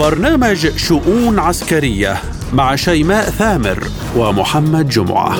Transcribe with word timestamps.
برنامج 0.00 0.76
شؤون 0.76 1.38
عسكرية 1.38 2.16
مع 2.52 2.76
شيماء 2.76 3.30
ثامر 3.30 3.84
ومحمد 4.16 4.88
جمعة. 4.88 5.36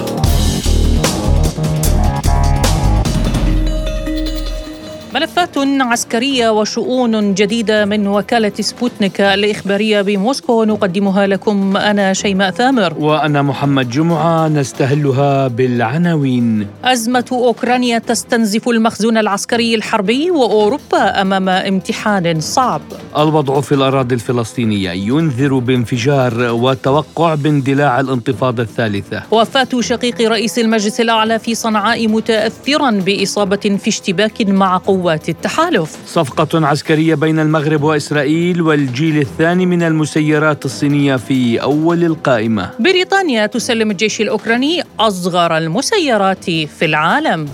ملفات 5.14 5.58
عسكرية 5.80 6.50
وشؤون 6.50 7.34
جديدة 7.34 7.84
من 7.84 8.06
وكالة 8.06 8.52
سبوتنيك 8.60 9.20
الإخبارية 9.20 10.02
بموسكو. 10.02 10.64
نقدمها 10.64 11.26
لكم 11.26 11.76
أنا 11.76 12.12
شيماء 12.12 12.50
ثامر. 12.50 12.94
وأنا 12.98 13.42
محمد 13.42 13.90
جمعة 13.90 14.48
نستهلها 14.48 15.48
بالعناوين. 15.48 16.66
أزمة 16.84 17.24
أوكرانيا 17.32 17.98
تستنزف 17.98 18.68
المخزون 18.68 19.18
العسكري 19.18 19.74
الحربي 19.74 20.30
وأوروبا 20.30 21.20
أمام 21.20 21.48
امتحان 21.48 22.40
صعب. 22.40 22.82
الوضع 23.18 23.60
في 23.60 23.72
الأراضي 23.72 24.14
الفلسطينية 24.14 24.90
ينذر 24.90 25.58
بانفجار 25.58 26.34
وتوقع 26.52 27.34
باندلاع 27.34 28.00
الانتفاضة 28.00 28.62
الثالثة. 28.62 29.22
وفاة 29.30 29.80
شقيق 29.80 30.20
رئيس 30.20 30.58
المجلس 30.58 31.00
الأعلى 31.00 31.38
في 31.38 31.54
صنعاء 31.54 32.08
متأثرا 32.08 32.90
بإصابة 32.90 33.56
في 33.56 33.88
اشتباك 33.88 34.48
مع 34.48 34.76
قوة 34.76 34.99
قوات 35.00 35.28
التحالف. 35.28 35.96
صفقة 36.06 36.66
عسكرية 36.66 37.14
بين 37.14 37.38
المغرب 37.38 37.82
وإسرائيل 37.82 38.62
والجيل 38.62 39.18
الثاني 39.18 39.66
من 39.66 39.82
المسيرات 39.82 40.64
الصينية 40.64 41.16
في 41.16 41.62
أول 41.62 42.04
القائمة. 42.04 42.70
بريطانيا 42.78 43.46
تسلم 43.46 43.90
الجيش 43.90 44.20
الأوكراني 44.20 44.82
أصغر 45.00 45.56
المسيرات 45.56 46.44
في 46.50 46.84
العالم. 46.84 47.48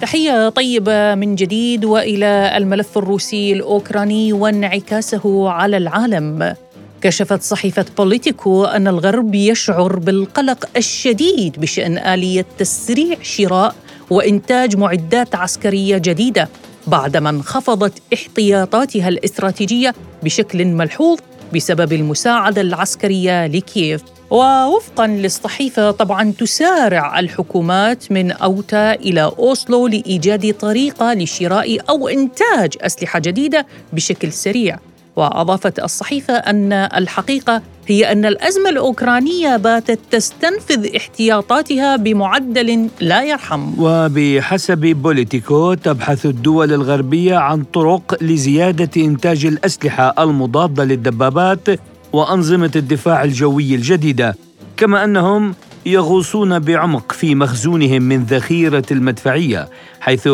تحية 0.00 0.48
طيبة 0.48 1.14
من 1.14 1.34
جديد 1.34 1.84
وإلى 1.84 2.52
الملف 2.56 2.98
الروسي 2.98 3.52
الأوكراني 3.52 4.32
وانعكاسه 4.32 5.50
على 5.50 5.76
العالم. 5.76 6.54
كشفت 7.02 7.42
صحيفة 7.42 7.84
بوليتيكو 7.98 8.64
أن 8.64 8.88
الغرب 8.88 9.34
يشعر 9.34 9.98
بالقلق 9.98 10.68
الشديد 10.76 11.60
بشأن 11.60 11.98
آلية 11.98 12.46
تسريع 12.58 13.16
شراء 13.22 13.74
وإنتاج 14.10 14.76
معدات 14.76 15.34
عسكرية 15.34 15.98
جديدة 15.98 16.48
بعدما 16.86 17.30
انخفضت 17.30 17.92
احتياطاتها 18.14 19.08
الاستراتيجية 19.08 19.94
بشكل 20.22 20.64
ملحوظ 20.64 21.18
بسبب 21.54 21.92
المساعدة 21.92 22.60
العسكرية 22.60 23.46
لكييف. 23.46 24.02
ووفقا 24.30 25.06
للصحيفة 25.06 25.90
طبعا 25.90 26.32
تسارع 26.38 27.18
الحكومات 27.18 28.12
من 28.12 28.32
أوتا 28.32 28.92
إلى 28.92 29.32
أوسلو 29.38 29.86
لإيجاد 29.86 30.54
طريقة 30.54 31.14
لشراء 31.14 31.78
أو 31.90 32.08
إنتاج 32.08 32.74
أسلحة 32.80 33.18
جديدة 33.18 33.66
بشكل 33.92 34.32
سريع. 34.32 34.78
وأضافت 35.16 35.78
الصحيفة 35.78 36.34
أن 36.34 36.72
الحقيقة 36.72 37.62
هي 37.86 38.12
أن 38.12 38.24
الأزمة 38.24 38.70
الأوكرانية 38.70 39.56
باتت 39.56 39.98
تستنفذ 40.10 40.96
احتياطاتها 40.96 41.96
بمعدل 41.96 42.88
لا 43.00 43.22
يرحم. 43.22 43.72
وبحسب 43.78 44.78
بوليتيكو 44.78 45.74
تبحث 45.74 46.26
الدول 46.26 46.72
الغربية 46.72 47.36
عن 47.36 47.64
طرق 47.64 48.22
لزيادة 48.22 49.02
إنتاج 49.02 49.46
الأسلحة 49.46 50.14
المضادة 50.18 50.84
للدبابات 50.84 51.68
وأنظمة 52.12 52.70
الدفاع 52.76 53.24
الجوي 53.24 53.74
الجديدة، 53.74 54.36
كما 54.76 55.04
أنهم 55.04 55.54
يغوصون 55.86 56.58
بعمق 56.58 57.12
في 57.12 57.34
مخزونهم 57.34 58.02
من 58.02 58.24
ذخيرة 58.24 58.84
المدفعية 58.90 59.68
حيث 60.00 60.28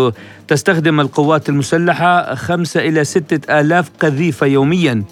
تستخدم 0.49 1.01
القوات 1.01 1.49
المسلحة 1.49 2.35
خمسة 2.35 2.81
إلى 2.81 3.05
ستة 3.05 3.61
آلاف 3.61 3.91
قذيفة 4.01 4.47
يوميا. 4.47 5.03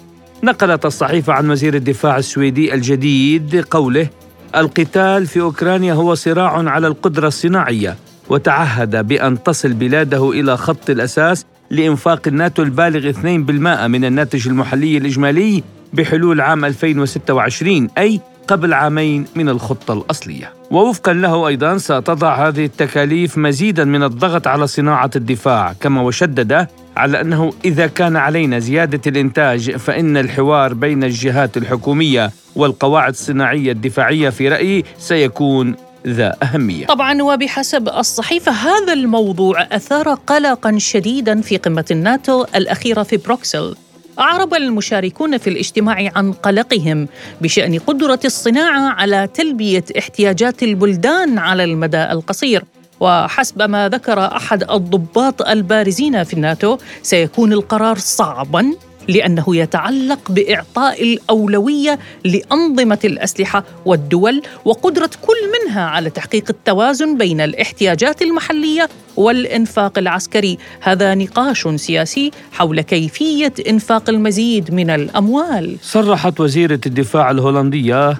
نقلت 0.43 0.85
الصحيفة 0.85 1.33
عن 1.33 1.49
وزير 1.49 1.75
الدفاع 1.75 2.17
السويدي 2.17 2.73
الجديد 2.73 3.65
قوله 3.71 4.07
القتال 4.55 5.27
في 5.27 5.41
أوكرانيا 5.41 5.93
هو 5.93 6.15
صراع 6.15 6.69
على 6.69 6.87
القدرة 6.87 7.27
الصناعية 7.27 7.95
وتعهد 8.29 9.07
بأن 9.07 9.43
تصل 9.43 9.73
بلاده 9.73 10.29
إلى 10.31 10.57
خط 10.57 10.89
الأساس 10.89 11.45
لإنفاق 11.71 12.21
الناتو 12.27 12.63
البالغ 12.63 13.11
2% 13.11 13.25
من 13.25 14.05
الناتج 14.05 14.47
المحلي 14.47 14.97
الإجمالي 14.97 15.63
بحلول 15.93 16.41
عام 16.41 16.65
2026 16.65 17.87
أي 17.97 18.21
قبل 18.47 18.73
عامين 18.73 19.25
من 19.35 19.49
الخطة 19.49 19.93
الأصلية. 19.93 20.53
ووفقا 20.71 21.13
له 21.13 21.47
أيضا 21.47 21.77
ستضع 21.77 22.47
هذه 22.47 22.65
التكاليف 22.65 23.37
مزيدا 23.37 23.83
من 23.85 24.03
الضغط 24.03 24.47
على 24.47 24.67
صناعة 24.67 25.11
الدفاع 25.15 25.73
كما 25.81 26.01
وشدد 26.01 26.67
على 26.97 27.21
أنه 27.21 27.53
إذا 27.65 27.87
كان 27.87 28.15
علينا 28.15 28.59
زيادة 28.59 29.01
الإنتاج 29.07 29.71
فإن 29.71 30.17
الحوار 30.17 30.73
بين 30.73 31.03
الجهات 31.03 31.57
الحكومية 31.57 32.31
والقواعد 32.55 33.13
الصناعية 33.13 33.71
الدفاعية 33.71 34.29
في 34.29 34.49
رأيي 34.49 34.83
سيكون 34.97 35.75
ذا 36.07 36.35
أهمية. 36.43 36.85
طبعا 36.85 37.21
وبحسب 37.21 37.89
الصحيفة 37.89 38.51
هذا 38.51 38.93
الموضوع 38.93 39.67
أثار 39.71 40.13
قلقا 40.13 40.77
شديدا 40.77 41.41
في 41.41 41.57
قمة 41.57 41.85
الناتو 41.91 42.45
الأخيرة 42.55 43.03
في 43.03 43.17
بروكسل. 43.17 43.75
أعرب 44.19 44.53
المشاركون 44.53 45.37
في 45.37 45.49
الاجتماع 45.49 46.11
عن 46.15 46.33
قلقهم 46.33 47.07
بشأن 47.41 47.79
قدرة 47.79 48.19
الصناعة 48.25 48.89
على 48.89 49.29
تلبية 49.33 49.83
احتياجات 49.97 50.63
البلدان 50.63 51.37
على 51.37 51.63
المدى 51.63 52.03
القصير. 52.03 52.63
وحسب 52.99 53.61
ما 53.61 53.89
ذكر 53.89 54.19
أحد 54.19 54.71
الضباط 54.71 55.41
البارزين 55.41 56.23
في 56.23 56.33
الناتو 56.33 56.77
سيكون 57.03 57.53
القرار 57.53 57.97
صعبا 57.97 58.73
لأنه 59.07 59.55
يتعلق 59.55 60.31
بإعطاء 60.31 61.03
الأولوية 61.03 61.99
لأنظمة 62.25 62.99
الأسلحة 63.05 63.63
والدول 63.85 64.41
وقدرة 64.65 65.09
كل 65.21 65.35
منها 65.55 65.81
على 65.81 66.09
تحقيق 66.09 66.45
التوازن 66.49 67.17
بين 67.17 67.41
الاحتياجات 67.41 68.21
المحلية 68.21 68.89
والإنفاق 69.15 69.97
العسكري. 69.97 70.57
هذا 70.81 71.15
نقاش 71.15 71.67
سياسي 71.67 72.31
حول 72.51 72.81
كيفية 72.81 73.53
إنفاق 73.69 74.09
المزيد 74.09 74.73
من 74.73 74.89
الأموال. 74.89 75.77
صرحت 75.81 76.39
وزيرة 76.39 76.79
الدفاع 76.85 77.31
الهولندية 77.31 78.17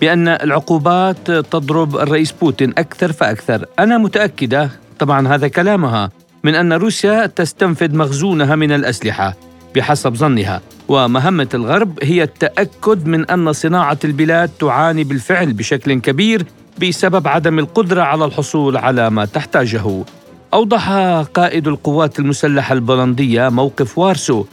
بأن 0.00 0.28
العقوبات 0.28 1.30
تضرب 1.30 1.96
الرئيس 1.96 2.32
بوتين 2.32 2.70
أكثر 2.78 3.12
فأكثر. 3.12 3.66
أنا 3.78 3.98
متأكدة 3.98 4.70
طبعا 4.98 5.28
هذا 5.28 5.48
كلامها 5.48 6.10
من 6.44 6.54
أن 6.54 6.72
روسيا 6.72 7.26
تستنفذ 7.26 7.96
مخزونها 7.96 8.56
من 8.56 8.72
الأسلحة. 8.72 9.36
بحسب 9.74 10.14
ظنها. 10.14 10.60
ومهمة 10.88 11.48
الغرب 11.54 11.98
هي 12.02 12.22
التأكد 12.22 13.06
من 13.06 13.30
أن 13.30 13.52
صناعة 13.52 13.98
البلاد 14.04 14.48
تعاني 14.48 15.04
بالفعل 15.04 15.52
بشكل 15.52 16.00
كبير 16.00 16.44
بسبب 16.82 17.28
عدم 17.28 17.58
القدرة 17.58 18.02
على 18.02 18.24
الحصول 18.24 18.76
على 18.76 19.10
ما 19.10 19.24
تحتاجه. 19.24 20.04
أوضح 20.54 20.90
قائد 21.34 21.68
القوات 21.68 22.18
المسلحة 22.18 22.72
البولندية 22.72 23.48
موقف 23.48 23.98
وارسو 23.98 24.44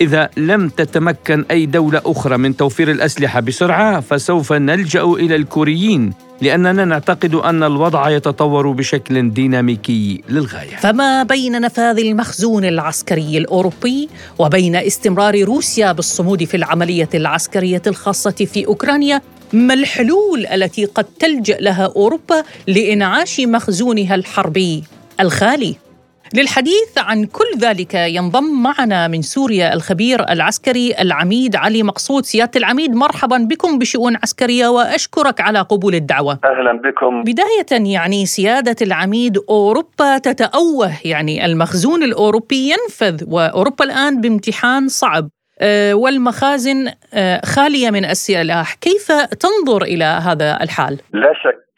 إذا 0.00 0.30
لم 0.36 0.68
تتمكن 0.68 1.44
أي 1.50 1.66
دولة 1.66 2.02
أخرى 2.06 2.36
من 2.36 2.56
توفير 2.56 2.90
الأسلحة 2.90 3.40
بسرعة 3.40 4.00
فسوف 4.00 4.52
نلجأ 4.52 5.02
إلى 5.02 5.36
الكوريين 5.36 6.12
لأننا 6.42 6.84
نعتقد 6.84 7.34
أن 7.34 7.62
الوضع 7.62 8.10
يتطور 8.10 8.72
بشكل 8.72 9.30
ديناميكي 9.30 10.22
للغاية. 10.28 10.76
فما 10.76 11.22
بين 11.22 11.60
نفاذ 11.60 11.98
المخزون 11.98 12.64
العسكري 12.64 13.38
الأوروبي 13.38 14.08
وبين 14.38 14.76
استمرار 14.76 15.44
روسيا 15.44 15.92
بالصمود 15.92 16.44
في 16.44 16.56
العملية 16.56 17.08
العسكرية 17.14 17.82
الخاصة 17.86 18.30
في 18.30 18.66
أوكرانيا 18.66 19.20
ما 19.52 19.74
الحلول 19.74 20.46
التي 20.46 20.84
قد 20.84 21.04
تلجأ 21.04 21.56
لها 21.60 21.92
أوروبا 21.96 22.44
لإنعاش 22.66 23.40
مخزونها 23.40 24.14
الحربي 24.14 24.84
الخالي؟ 25.20 25.87
للحديث 26.34 26.98
عن 26.98 27.24
كل 27.24 27.58
ذلك 27.58 27.94
ينضم 27.94 28.62
معنا 28.62 29.08
من 29.08 29.22
سوريا 29.22 29.74
الخبير 29.74 30.28
العسكري 30.30 30.94
العميد 31.00 31.56
علي 31.56 31.82
مقصود 31.82 32.24
سيادة 32.24 32.50
العميد 32.56 32.94
مرحبا 32.94 33.38
بكم 33.50 33.78
بشؤون 33.78 34.16
عسكرية 34.16 34.68
وأشكرك 34.68 35.40
على 35.40 35.60
قبول 35.60 35.94
الدعوة. 35.94 36.38
أهلا 36.44 36.72
بكم. 36.72 37.22
بداية 37.22 37.92
يعني 37.92 38.26
سيادة 38.26 38.76
العميد 38.82 39.38
أوروبا 39.48 40.18
تتأوه 40.18 40.90
يعني 41.04 41.44
المخزون 41.46 42.02
الأوروبي 42.02 42.70
ينفذ 42.70 43.24
وأوروبا 43.28 43.84
الآن 43.84 44.20
بامتحان 44.20 44.88
صعب. 44.88 45.28
آه، 45.60 45.94
والمخازن 45.94 46.88
آه، 47.14 47.40
خالية 47.44 47.90
من 47.90 48.04
السلاح، 48.04 48.74
كيف 48.74 49.12
تنظر 49.12 49.82
إلى 49.82 50.04
هذا 50.04 50.58
الحال؟ 50.62 50.98
لا 51.12 51.32
شك 51.42 51.68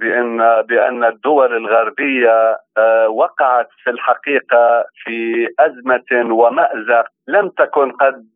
بأن 0.00 0.38
بأن 0.68 1.04
الدول 1.04 1.56
الغربية 1.56 2.30
آه، 2.30 2.69
وقعت 3.08 3.68
في 3.84 3.90
الحقيقة 3.90 4.84
في 5.04 5.48
أزمة 5.60 6.34
ومأزق 6.34 7.04
لم 7.28 7.48
تكن 7.48 7.92
قد 7.92 8.26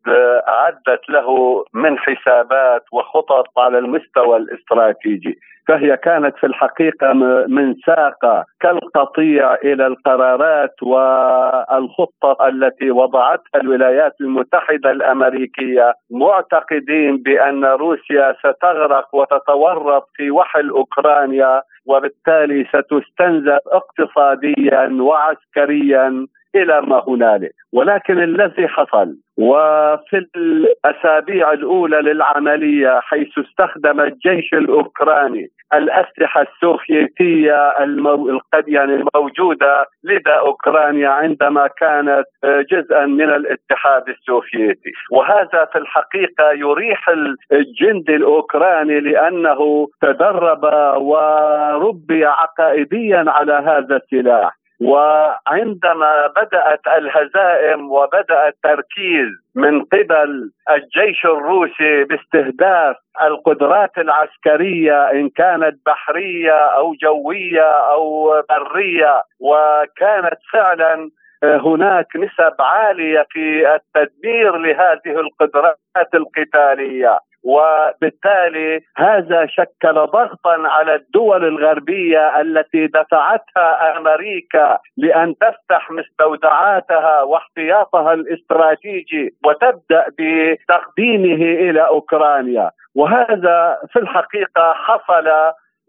اعدت 0.47 1.09
له 1.09 1.63
من 1.73 1.99
حسابات 1.99 2.83
وخطط 2.91 3.59
على 3.59 3.77
المستوى 3.77 4.37
الاستراتيجي. 4.37 5.39
فهي 5.67 5.97
كانت 5.97 6.37
في 6.37 6.45
الحقيقة 6.45 7.13
من 7.47 7.75
ساقه 7.85 8.45
كالقطيع 8.59 9.53
إلى 9.53 9.87
القرارات 9.87 10.83
والخطة 10.83 12.47
التي 12.47 12.91
وضعتها 12.91 13.61
الولايات 13.61 14.13
المتحدة 14.21 14.91
الأمريكية 14.91 15.93
معتقدين 16.11 17.17
بأن 17.17 17.65
روسيا 17.65 18.35
ستغرق 18.39 19.15
وتتورط 19.15 20.07
في 20.15 20.31
وحل 20.31 20.69
أوكرانيا 20.69 21.61
وبالتالي 21.85 22.65
ستستنزف 22.65 23.59
اقتصاديا 23.67 24.89
وعسكريا 25.01 26.27
إلى 26.55 26.81
ما 26.81 27.03
هنالك. 27.07 27.51
ولكن 27.73 28.23
الذي 28.23 28.67
حصل 28.67 29.15
وفي 29.37 30.25
الأسابيع 30.35 31.51
الأولى 31.53 31.97
للعملية 32.01 32.99
حيث 32.99 33.37
استخدم 33.37 34.01
الجيش 34.01 34.53
الأوكراني 34.53 35.47
الأسلحة 35.73 36.41
السوفيتية 36.41 37.69
المو... 37.79 38.39
يعني 38.67 38.93
الموجودة 38.95 39.85
لدى 40.03 40.31
أوكرانيا 40.31 41.09
عندما 41.09 41.67
كانت 41.67 42.23
جزءا 42.71 43.05
من 43.05 43.29
الاتحاد 43.29 44.09
السوفيتي. 44.09 44.91
وهذا 45.11 45.65
في 45.71 45.77
الحقيقة 45.77 46.51
يريح 46.51 47.09
الجندي 47.51 48.15
الأوكراني 48.15 48.99
لأنه 48.99 49.87
تدرب 50.01 50.63
وربي 51.01 52.25
عقائديا 52.25 53.25
على 53.27 53.53
هذا 53.53 53.95
السلاح. 53.95 54.64
وعندما 54.81 56.27
بدأت 56.27 56.87
الهزائم 56.87 57.91
وبدا 57.91 58.47
التركيز 58.47 59.27
من 59.55 59.83
قبل 59.83 60.51
الجيش 60.69 61.25
الروسي 61.25 62.03
باستهداف 62.03 62.95
القدرات 63.21 63.97
العسكرية 63.97 65.11
إن 65.11 65.29
كانت 65.29 65.75
بحرية 65.85 66.51
أو 66.51 66.95
جوية 67.01 67.71
أو 67.91 68.33
برية 68.49 69.21
وكانت 69.39 70.39
فعلا 70.53 71.09
هناك 71.43 72.07
نسب 72.15 72.55
عالية 72.59 73.25
في 73.29 73.75
التدمير 73.75 74.57
لهذه 74.57 75.19
القدرات 75.19 76.09
القتالية. 76.13 77.19
وبالتالي 77.45 78.81
هذا 78.97 79.45
شكل 79.45 79.93
ضغطا 79.93 80.67
على 80.67 80.95
الدول 80.95 81.45
الغربية 81.45 82.41
التي 82.41 82.87
دفعتها 82.87 83.97
أمريكا 83.97 84.77
لأن 84.97 85.35
تفتح 85.37 85.91
مستودعاتها 85.91 87.21
واحتياطها 87.21 88.13
الاستراتيجي 88.13 89.35
وتبدأ 89.45 90.05
بتقديمه 90.19 91.45
إلى 91.69 91.87
أوكرانيا. 91.87 92.71
وهذا 92.95 93.77
في 93.93 93.99
الحقيقة 93.99 94.73
حصل 94.73 95.27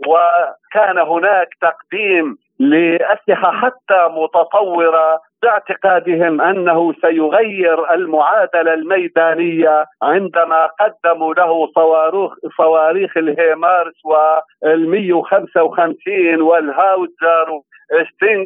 وكان 0.07 0.99
هناك 0.99 1.49
تقديم 1.61 2.37
لأسلحة 2.59 3.53
حتى 3.53 4.09
متطورة 4.11 5.21
باعتقادهم 5.47 6.41
أنه 6.41 6.93
سيغير 7.01 7.95
المعادلة 7.95 8.75
الميدانية 8.75 9.85
عندما 10.03 10.67
قدموا 10.67 11.35
له 11.35 11.67
صواريخ 11.75 12.33
صواريخ 12.57 13.17
الهيمارس 13.17 13.95
وال 14.05 14.89
155 14.91 16.41
والهاوزر 16.43 17.61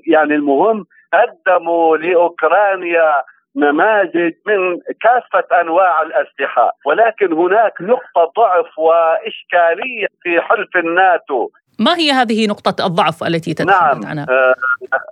يعني 0.06 0.34
المهم 0.34 0.86
قدموا 1.12 1.96
لأوكرانيا 1.96 3.14
نماذج 3.56 4.32
من 4.46 4.78
كافة 5.02 5.60
أنواع 5.60 6.02
الأسلحة. 6.02 6.72
ولكن 6.86 7.32
هناك 7.32 7.72
نقطة 7.80 8.32
ضعف 8.36 8.78
وإشكالية 8.78 10.06
في 10.22 10.40
حلف 10.40 10.76
الناتو. 10.76 11.48
ما 11.80 11.96
هي 11.98 12.10
هذه 12.10 12.46
نقطة 12.46 12.86
الضعف 12.86 13.22
التي 13.24 13.54
تتحدث 13.54 14.04
نعم 14.04 14.06
عنها؟ 14.06 14.26
آه، 14.30 14.54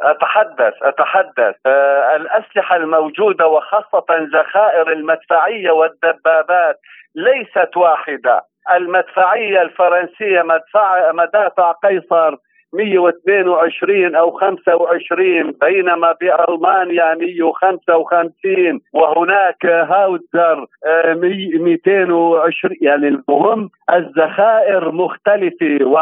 أتحدث 0.03 0.75
أتحدث 0.83 1.55
آه، 1.67 2.17
الأسلحة 2.17 2.77
الموجودة 2.77 3.47
وخاصة 3.47 4.07
ذخائر 4.11 4.93
المدفعية 4.93 5.71
والدبابات 5.71 6.81
ليست 7.15 7.77
واحدة 7.77 8.43
المدفعية 8.75 9.63
الفرنسية 9.63 10.43
مدفع 10.43 11.13
مدافع 11.13 11.73
قيصر 11.73 12.37
122 12.73 14.15
أو 14.15 14.31
25 14.31 15.53
بينما 15.63 16.15
بألمانيا 16.21 17.15
155 17.15 18.81
وهناك 18.93 19.67
هاوتزر 19.67 20.67
220 21.15 22.77
يعني 22.81 23.09
المهم 23.09 23.71
الذخائر 23.95 24.93
مختلفة 24.93 25.79
و 25.85 25.99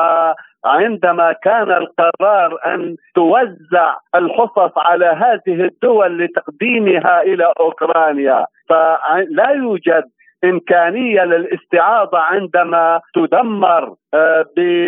عندما 0.65 1.33
كان 1.33 1.73
القرار 1.73 2.59
أن 2.67 2.97
توزع 3.15 3.97
الحصص 4.15 4.73
على 4.77 5.07
هذه 5.07 5.61
الدول 5.65 6.19
لتقديمها 6.19 7.23
إلى 7.23 7.53
أوكرانيا 7.61 8.47
فلا 8.69 9.51
يوجد 9.51 10.05
إمكانية 10.45 11.25
للاستعاضة 11.25 12.19
عندما 12.19 13.01
تدمر 13.15 13.95
آه، 14.15 14.45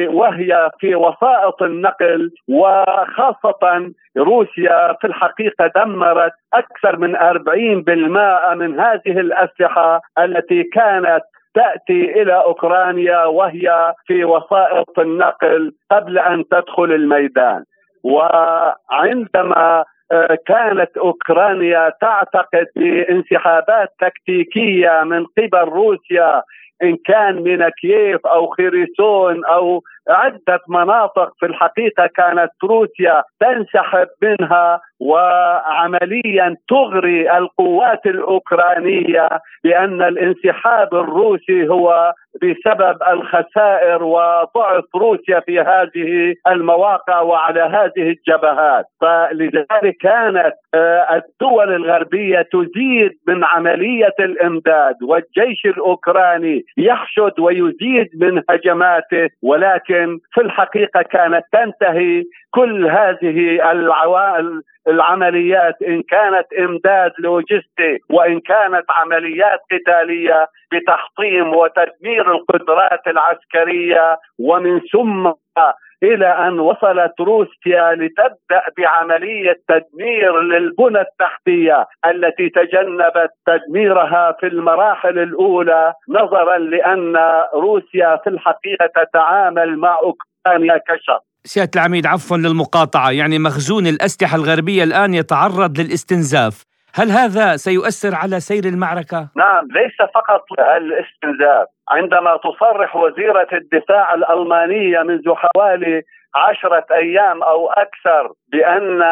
وهي 0.08 0.70
في 0.80 0.94
وسائط 0.94 1.62
النقل 1.62 2.30
وخاصة 2.48 3.92
روسيا 4.18 4.96
في 5.00 5.06
الحقيقة 5.06 5.66
دمرت 5.76 6.32
أكثر 6.54 6.98
من 6.98 7.16
40% 7.16 8.54
من 8.54 8.80
هذه 8.80 9.20
الأسلحة 9.20 10.00
التي 10.18 10.62
كانت 10.62 11.22
تأتي 11.54 12.22
إلى 12.22 12.34
أوكرانيا 12.34 13.24
وهي 13.24 13.94
في 14.06 14.24
وسائط 14.24 14.98
النقل 14.98 15.72
قبل 15.90 16.18
أن 16.18 16.44
تدخل 16.48 16.92
الميدان. 16.92 17.64
وعندما 18.04 19.84
كانت 20.46 20.96
أوكرانيا 20.96 21.92
تعتقد 22.00 22.66
بانسحابات 22.76 23.88
تكتيكية 24.00 25.02
من 25.04 25.24
قبل 25.24 25.68
روسيا 25.68 26.42
إن 26.82 26.96
كان 27.04 27.42
من 27.42 27.68
كييف 27.68 28.26
أو 28.26 28.46
خيرسون 28.46 29.44
أو 29.44 29.82
عدة 30.08 30.60
مناطق 30.68 31.32
في 31.40 31.46
الحقيقة 31.46 32.06
كانت 32.06 32.50
روسيا 32.64 33.22
تنسحب 33.40 34.08
منها 34.22 34.80
وعمليا 35.00 36.56
تغري 36.68 37.38
القوات 37.38 38.06
الأوكرانية 38.06 39.28
بأن 39.64 40.02
الانسحاب 40.02 40.94
الروسي 40.94 41.68
هو 41.68 42.12
بسبب 42.42 42.96
الخسائر 43.10 44.02
وضعف 44.02 44.84
روسيا 44.96 45.40
في 45.40 45.60
هذه 45.60 46.34
المواقع 46.48 47.20
وعلى 47.20 47.60
هذه 47.60 48.16
الجبهات. 48.16 48.84
فلذلك 49.00 49.96
كانت 50.00 50.52
آه، 50.74 51.22
الدول 51.22 51.74
الغربية 51.74 52.48
تزيد 52.52 53.10
من 53.28 53.44
عملية 53.44 54.14
الإمداد 54.20 54.94
والجيش 55.02 55.66
الأوكراني 55.66 56.64
يحشد 56.76 57.40
ويزيد 57.40 58.08
من 58.20 58.42
هجماته 58.50 59.28
ولكن 59.42 60.18
في 60.34 60.40
الحقيقة 60.40 61.02
كانت 61.02 61.42
تنتهي 61.52 62.24
كل 62.50 62.86
هذه 62.86 63.70
العوائل 63.70 64.62
العمليات 64.88 65.82
إن 65.82 66.02
كانت 66.02 66.52
إمداد 66.58 67.12
لوجستي 67.18 67.98
وإن 68.10 68.40
كانت 68.40 68.84
عمليات 68.90 69.60
قتالية 69.72 70.46
بتحطيم 70.72 71.54
وتدمير 71.54 72.32
القدرات 72.32 73.06
العسكرية 73.06 74.16
ومن 74.38 74.80
ثم 74.92 75.32
إلى 76.02 76.26
أن 76.26 76.60
وصلت 76.60 77.20
روسيا 77.20 77.94
لتبدأ 77.94 78.62
بعملية 78.78 79.56
تدمير 79.68 80.40
للبنى 80.40 81.00
التحتية 81.00 81.86
التي 82.06 82.48
تجنبت 82.48 83.30
تدميرها 83.46 84.36
في 84.40 84.46
المراحل 84.46 85.18
الأولى 85.18 85.92
نظرا 86.08 86.58
لأن 86.58 87.16
روسيا 87.54 88.16
في 88.16 88.30
الحقيقة 88.30 88.86
تتعامل 88.86 89.76
مع 89.78 89.98
أوكرانيا 90.02 90.80
كشخص 90.88 91.27
سيادة 91.48 91.70
العميد 91.76 92.06
عفوا 92.06 92.36
للمقاطعة. 92.36 93.10
يعني 93.10 93.38
مخزون 93.38 93.86
الأسلحة 93.86 94.36
الغربية 94.36 94.84
الآن 94.84 95.14
يتعرض 95.14 95.80
للاستنزاف. 95.80 96.64
هل 96.94 97.10
هذا 97.10 97.56
سيؤثر 97.56 98.14
على 98.14 98.40
سير 98.40 98.64
المعركة؟ 98.64 99.28
نعم 99.36 99.64
ليس 99.78 99.98
فقط 100.14 100.44
الاستنزاف. 100.76 101.66
عندما 101.88 102.36
تصرح 102.36 102.96
وزيرة 102.96 103.48
الدفاع 103.52 104.14
الألمانية 104.14 105.02
منذ 105.02 105.34
حوالي 105.34 106.02
عشرة 106.34 106.86
أيام 106.92 107.42
أو 107.42 107.70
أكثر 107.70 108.32
بأن 108.52 109.02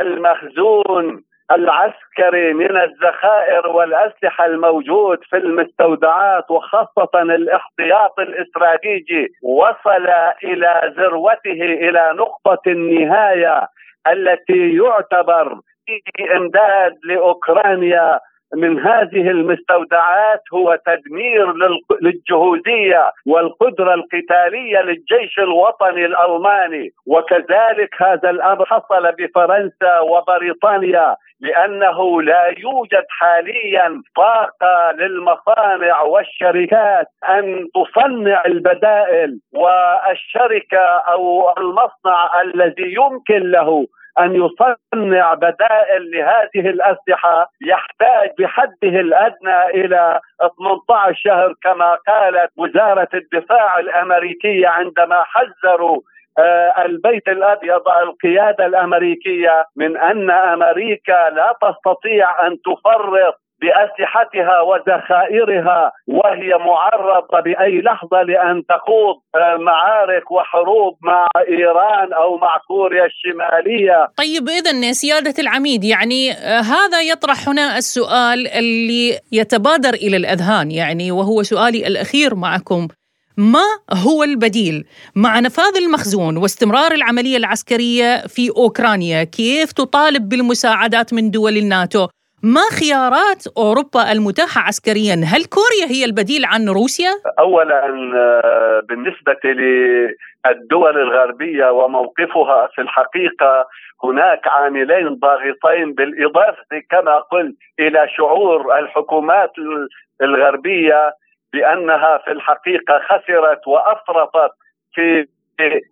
المخزون 0.00 1.22
العسكري 1.52 2.52
من 2.52 2.76
الذخائر 2.76 3.68
والأسلحة 3.68 4.46
الموجود 4.46 5.18
في 5.30 5.36
المستودعات 5.36 6.50
وخاصة 6.50 7.10
الاحتياط 7.14 8.18
الاستراتيجي 8.20 9.28
وصل 9.42 10.08
إلى 10.44 10.94
ذروته 10.96 11.62
إلى 11.88 12.12
نقطة 12.14 12.60
النهاية 12.66 13.68
التي 14.06 14.76
يعتبر 14.76 15.60
إمداد 16.36 16.98
لأوكرانيا 17.04 18.20
من 18.54 18.80
هذه 18.80 19.30
المستودعات 19.30 20.42
هو 20.54 20.78
تدمير 20.86 21.52
للجهوزية 22.02 23.12
والقدرة 23.26 23.94
القتالية 23.94 24.78
للجيش 24.82 25.38
الوطني 25.38 26.04
الألماني. 26.06 26.90
وكذلك 27.06 28.02
هذا 28.02 28.30
الأمر 28.30 28.64
حصل 28.64 29.12
بفرنسا 29.18 30.00
وبريطانيا 30.00 31.16
لأنه 31.40 32.22
لا 32.22 32.54
يوجد 32.58 33.04
حاليا 33.08 34.02
طاقة 34.16 34.92
للمصانع 34.92 36.00
والشركات 36.02 37.06
أن 37.28 37.68
تصنع 37.74 38.42
البدائل 38.46 39.40
والشركة 39.52 40.86
أو 41.12 41.52
المصنع 41.58 42.42
الذي 42.42 42.94
يمكن 42.94 43.50
له 43.50 43.86
أن 44.20 44.34
يصنع 44.34 45.34
بدائل 45.34 46.10
لهذه 46.10 46.70
الأسلحة 46.70 47.50
يحتاج 47.60 48.30
بحده 48.38 49.00
الأدنى 49.00 49.64
إلى 49.74 50.20
18 50.58 51.14
شهر 51.14 51.54
كما 51.62 51.94
قالت 52.06 52.50
وزارة 52.56 53.08
الدفاع 53.14 53.78
الأمريكية 53.78 54.68
عندما 54.68 55.24
حذروا 55.24 56.00
آه، 56.38 56.82
البيت 56.84 57.28
الأبيض 57.28 57.88
القيادة 57.88 58.66
الأمريكية 58.66 59.64
من 59.76 59.96
أن 59.96 60.30
أمريكا 60.30 61.30
لا 61.30 61.56
تستطيع 61.62 62.46
أن 62.46 62.56
تفرط 62.62 63.40
بأسلحتها 63.60 64.60
وذخائرها 64.60 65.92
وهي 66.06 66.50
معرضة 66.58 67.40
بأي 67.40 67.80
لحظة 67.80 68.22
لأن 68.22 68.62
تخوض 68.66 69.16
معارك 69.58 70.30
وحروب 70.30 70.98
مع 71.02 71.26
إيران 71.48 72.12
أو 72.12 72.38
مع 72.38 72.56
كوريا 72.68 73.06
الشمالية. 73.06 74.08
طيب 74.16 74.48
اذا 74.48 74.92
سيادة 74.92 75.34
العميد 75.38 75.84
يعني 75.84 76.32
آه، 76.32 76.60
هذا 76.60 77.00
يطرح 77.00 77.48
هنا 77.48 77.76
السؤال 77.76 78.48
اللي 78.48 79.18
يتبادر 79.32 79.94
إلى 79.94 80.16
الأذهان 80.16 80.70
يعني 80.70 81.12
وهو 81.12 81.42
سؤالي 81.42 81.86
الأخير 81.86 82.34
معكم. 82.34 82.88
ما 83.38 83.64
هو 83.92 84.22
البديل 84.22 84.84
مع 85.14 85.40
نفاذ 85.40 85.76
المخزون 85.76 86.36
واستمرار 86.36 86.92
العملية 86.92 87.36
العسكرية 87.36 88.26
في 88.26 88.50
أوكرانيا 88.50 89.24
كيف 89.24 89.72
تطالب 89.72 90.28
بالمساعدات 90.28 91.14
من 91.14 91.30
دول 91.30 91.56
الناتو 91.56 92.08
ما 92.42 92.60
خيارات 92.80 93.42
أوروبا 93.56 94.12
المتاحة 94.12 94.60
عسكريا؟ 94.60 95.14
هل 95.14 95.44
كوريا 95.44 95.86
هي 95.94 96.04
البديل 96.04 96.44
عن 96.44 96.68
روسيا؟ 96.68 97.10
اولا 97.38 97.86
آه، 98.16 98.82
بالنسبة 98.88 99.36
للدول 99.44 100.96
الغربية 101.00 101.70
وموقفها 101.70 102.68
في 102.74 102.80
الحقيقة 102.80 103.66
هناك 104.04 104.48
عاملين 104.48 105.08
ضاغطين 105.14 105.92
بالإضافة 105.94 106.82
كما 106.90 107.18
قلت 107.18 107.56
إلى 107.80 108.08
شعور 108.16 108.78
الحكومات 108.78 109.52
الغربية 110.22 111.12
بأنها 111.52 112.18
في 112.18 112.30
الحقيقة 112.32 113.00
خسرت 113.08 113.66
وأفرطت 113.66 114.52
في 114.94 115.26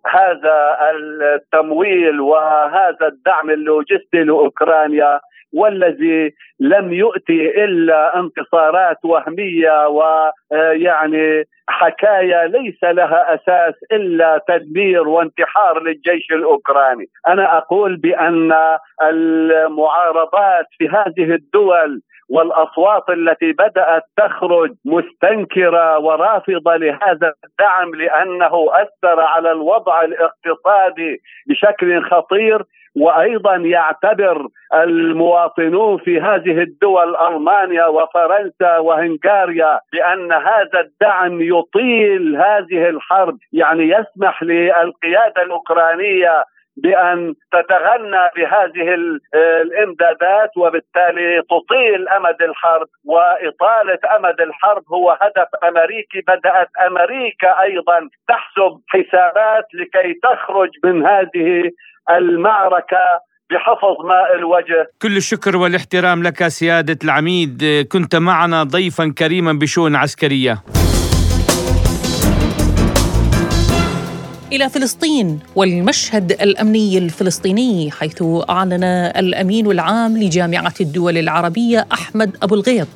هذا 0.07 0.77
التمويل 0.91 2.21
وهذا 2.21 3.07
الدعم 3.07 3.49
اللوجستي 3.49 4.23
لأوكرانيا 4.23 5.19
والذي 5.53 6.33
لم 6.59 6.93
يؤتي 6.93 7.63
إلا 7.63 8.19
انتصارات 8.19 8.97
وهمية 9.03 9.87
ويعني 9.87 11.43
حكايه 11.69 12.45
ليس 12.45 12.83
لها 12.83 13.35
أساس 13.35 13.73
إلا 13.91 14.41
تدمير 14.47 15.07
وانتحار 15.07 15.83
للجيش 15.83 16.31
الأوكراني، 16.31 17.05
أنا 17.27 17.57
أقول 17.57 17.95
بأن 17.95 18.53
المعارضات 19.01 20.65
في 20.77 20.89
هذه 20.89 21.33
الدول 21.33 22.01
والأصوات 22.29 23.09
التي 23.09 23.51
بدأت 23.51 24.03
تخرج 24.17 24.71
مستنكرة 24.85 25.99
ورافضة 25.99 26.75
لهذا 26.75 27.33
الدعم 27.45 27.95
لأنه 27.95 28.67
أثر 28.71 29.21
على 29.21 29.51
الوضع 29.51 30.01
الاقتصادي 30.01 31.21
بشكل 31.49 32.03
خطير 32.03 32.63
وأيضا 33.01 33.55
يعتبر 33.55 34.47
المواطنون 34.73 35.97
في 35.97 36.21
هذه 36.21 36.61
الدول 36.61 37.15
ألمانيا 37.15 37.85
وفرنسا 37.85 38.77
وهنغاريا 38.77 39.79
بأن 39.93 40.31
هذا 40.31 40.79
الدعم 40.79 41.41
يطيل 41.41 42.35
هذه 42.35 42.89
الحرب. 42.89 43.37
يعني 43.53 43.83
يسمح 43.83 44.43
للقيادة 44.43 45.41
الأوكرانية 45.41 46.43
بأن 46.83 47.33
تتغنى 47.51 48.29
بهذه 48.35 48.95
الإمدادات 49.35 50.49
وبالتالي 50.57 51.41
تطيل 51.41 52.09
أمد 52.09 52.41
الحرب. 52.41 52.87
وإطالة 53.05 53.99
أمد 54.15 54.41
الحرب 54.41 54.83
هو 54.93 55.17
هدف 55.21 55.47
أمريكي. 55.63 56.21
بدأت 56.27 56.69
أمريكا 56.87 57.61
أيضا 57.61 58.09
تحسب 58.27 58.79
حسابات 58.87 59.65
لكي 59.73 60.13
تخرج 60.23 60.69
من 60.83 61.05
هذه 61.05 61.71
المعركة 62.09 63.03
بحفظ 63.51 64.05
ماء 64.05 64.35
الوجه. 64.39 64.91
كل 65.01 65.17
الشكر 65.17 65.57
والاحترام 65.57 66.23
لك 66.23 66.47
سيادة 66.47 66.97
العميد. 67.03 67.87
كنت 67.91 68.15
معنا 68.15 68.63
ضيفا 68.63 69.13
كريما 69.17 69.53
بشؤون 69.53 69.95
عسكرية. 69.95 70.63
إلى 74.51 74.69
فلسطين 74.69 75.39
والمشهد 75.55 76.31
الأمني 76.31 76.97
الفلسطيني 76.97 77.91
حيث 77.91 78.23
أعلن 78.49 78.83
الأمين 79.17 79.71
العام 79.71 80.17
لجامعة 80.17 80.73
الدول 80.81 81.17
العربية 81.17 81.85
أحمد 81.93 82.37
أبو 82.43 82.55
الغيط. 82.55 82.87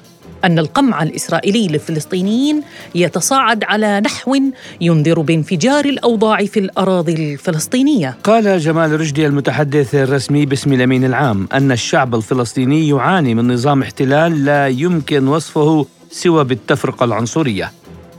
أن 0.45 0.59
القمع 0.59 1.03
الإسرائيلي 1.03 1.67
للفلسطينيين 1.67 2.61
يتصاعد 2.95 3.63
على 3.63 3.99
نحو 3.99 4.37
ينذر 4.81 5.21
بانفجار 5.21 5.85
الأوضاع 5.85 6.45
في 6.45 6.59
الأراضي 6.59 7.33
الفلسطينية. 7.33 8.17
قال 8.23 8.59
جمال 8.59 8.99
رشدي 8.99 9.27
المتحدث 9.27 9.95
الرسمي 9.95 10.45
باسم 10.45 10.73
الأمين 10.73 11.05
العام 11.05 11.47
أن 11.53 11.71
الشعب 11.71 12.15
الفلسطيني 12.15 12.89
يعاني 12.89 13.35
من 13.35 13.53
نظام 13.53 13.81
احتلال 13.81 14.45
لا 14.45 14.67
يمكن 14.67 15.27
وصفه 15.27 15.85
سوى 16.11 16.43
بالتفرقة 16.43 17.03
العنصرية. 17.03 17.71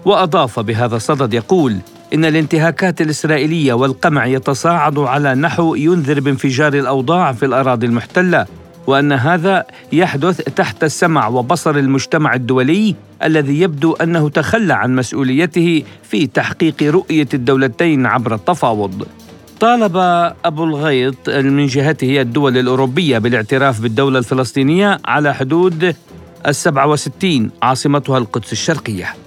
وأضاف 0.05 0.61
بهذا 0.61 0.97
الصدد 0.97 1.35
يقول 1.35 1.77
إن 2.15 2.25
الانتهاكات 2.25 3.01
الإسرائيلية 3.01 3.73
والقمع 3.73 4.27
يتصاعد 4.27 4.99
على 4.99 5.35
نحو 5.35 5.75
ينذر 5.75 6.21
بانفجار 6.21 6.75
الأوضاع 6.75 7.33
في 7.33 7.47
الأراضي 7.47 7.87
المحتلة 7.87 8.47
وأن 8.87 9.13
هذا 9.13 9.65
يحدث 9.93 10.41
تحت 10.41 10.85
السمع 10.85 11.29
وبصر 11.29 11.77
المجتمع 11.77 12.35
الدولي 12.35 12.95
الذي 13.25 13.61
يبدو 13.61 13.93
أنه 13.93 14.29
تخلى 14.29 14.75
عن 14.75 14.97
مسؤوليته 14.97 15.83
في 16.03 16.27
تحقيق 16.27 16.83
رؤية 16.83 17.29
الدولتين 17.35 18.07
عبر 18.07 18.35
التفاوض. 18.35 19.07
طالب 19.61 19.97
أبو 20.45 20.65
الغيط 20.65 21.31
من 21.31 21.67
جهته 21.67 22.21
الدول 22.21 22.59
الأوروبية 22.59 23.19
بالاعتراف 23.19 23.81
بالدولة 23.81 24.19
الفلسطينية 24.19 24.99
على 25.05 25.35
حدود 25.35 25.97
السبعة 26.47 26.87
وستين 26.87 27.51
عاصمتها 27.63 28.19
القدس 28.19 28.53
الشرقية. 28.53 29.22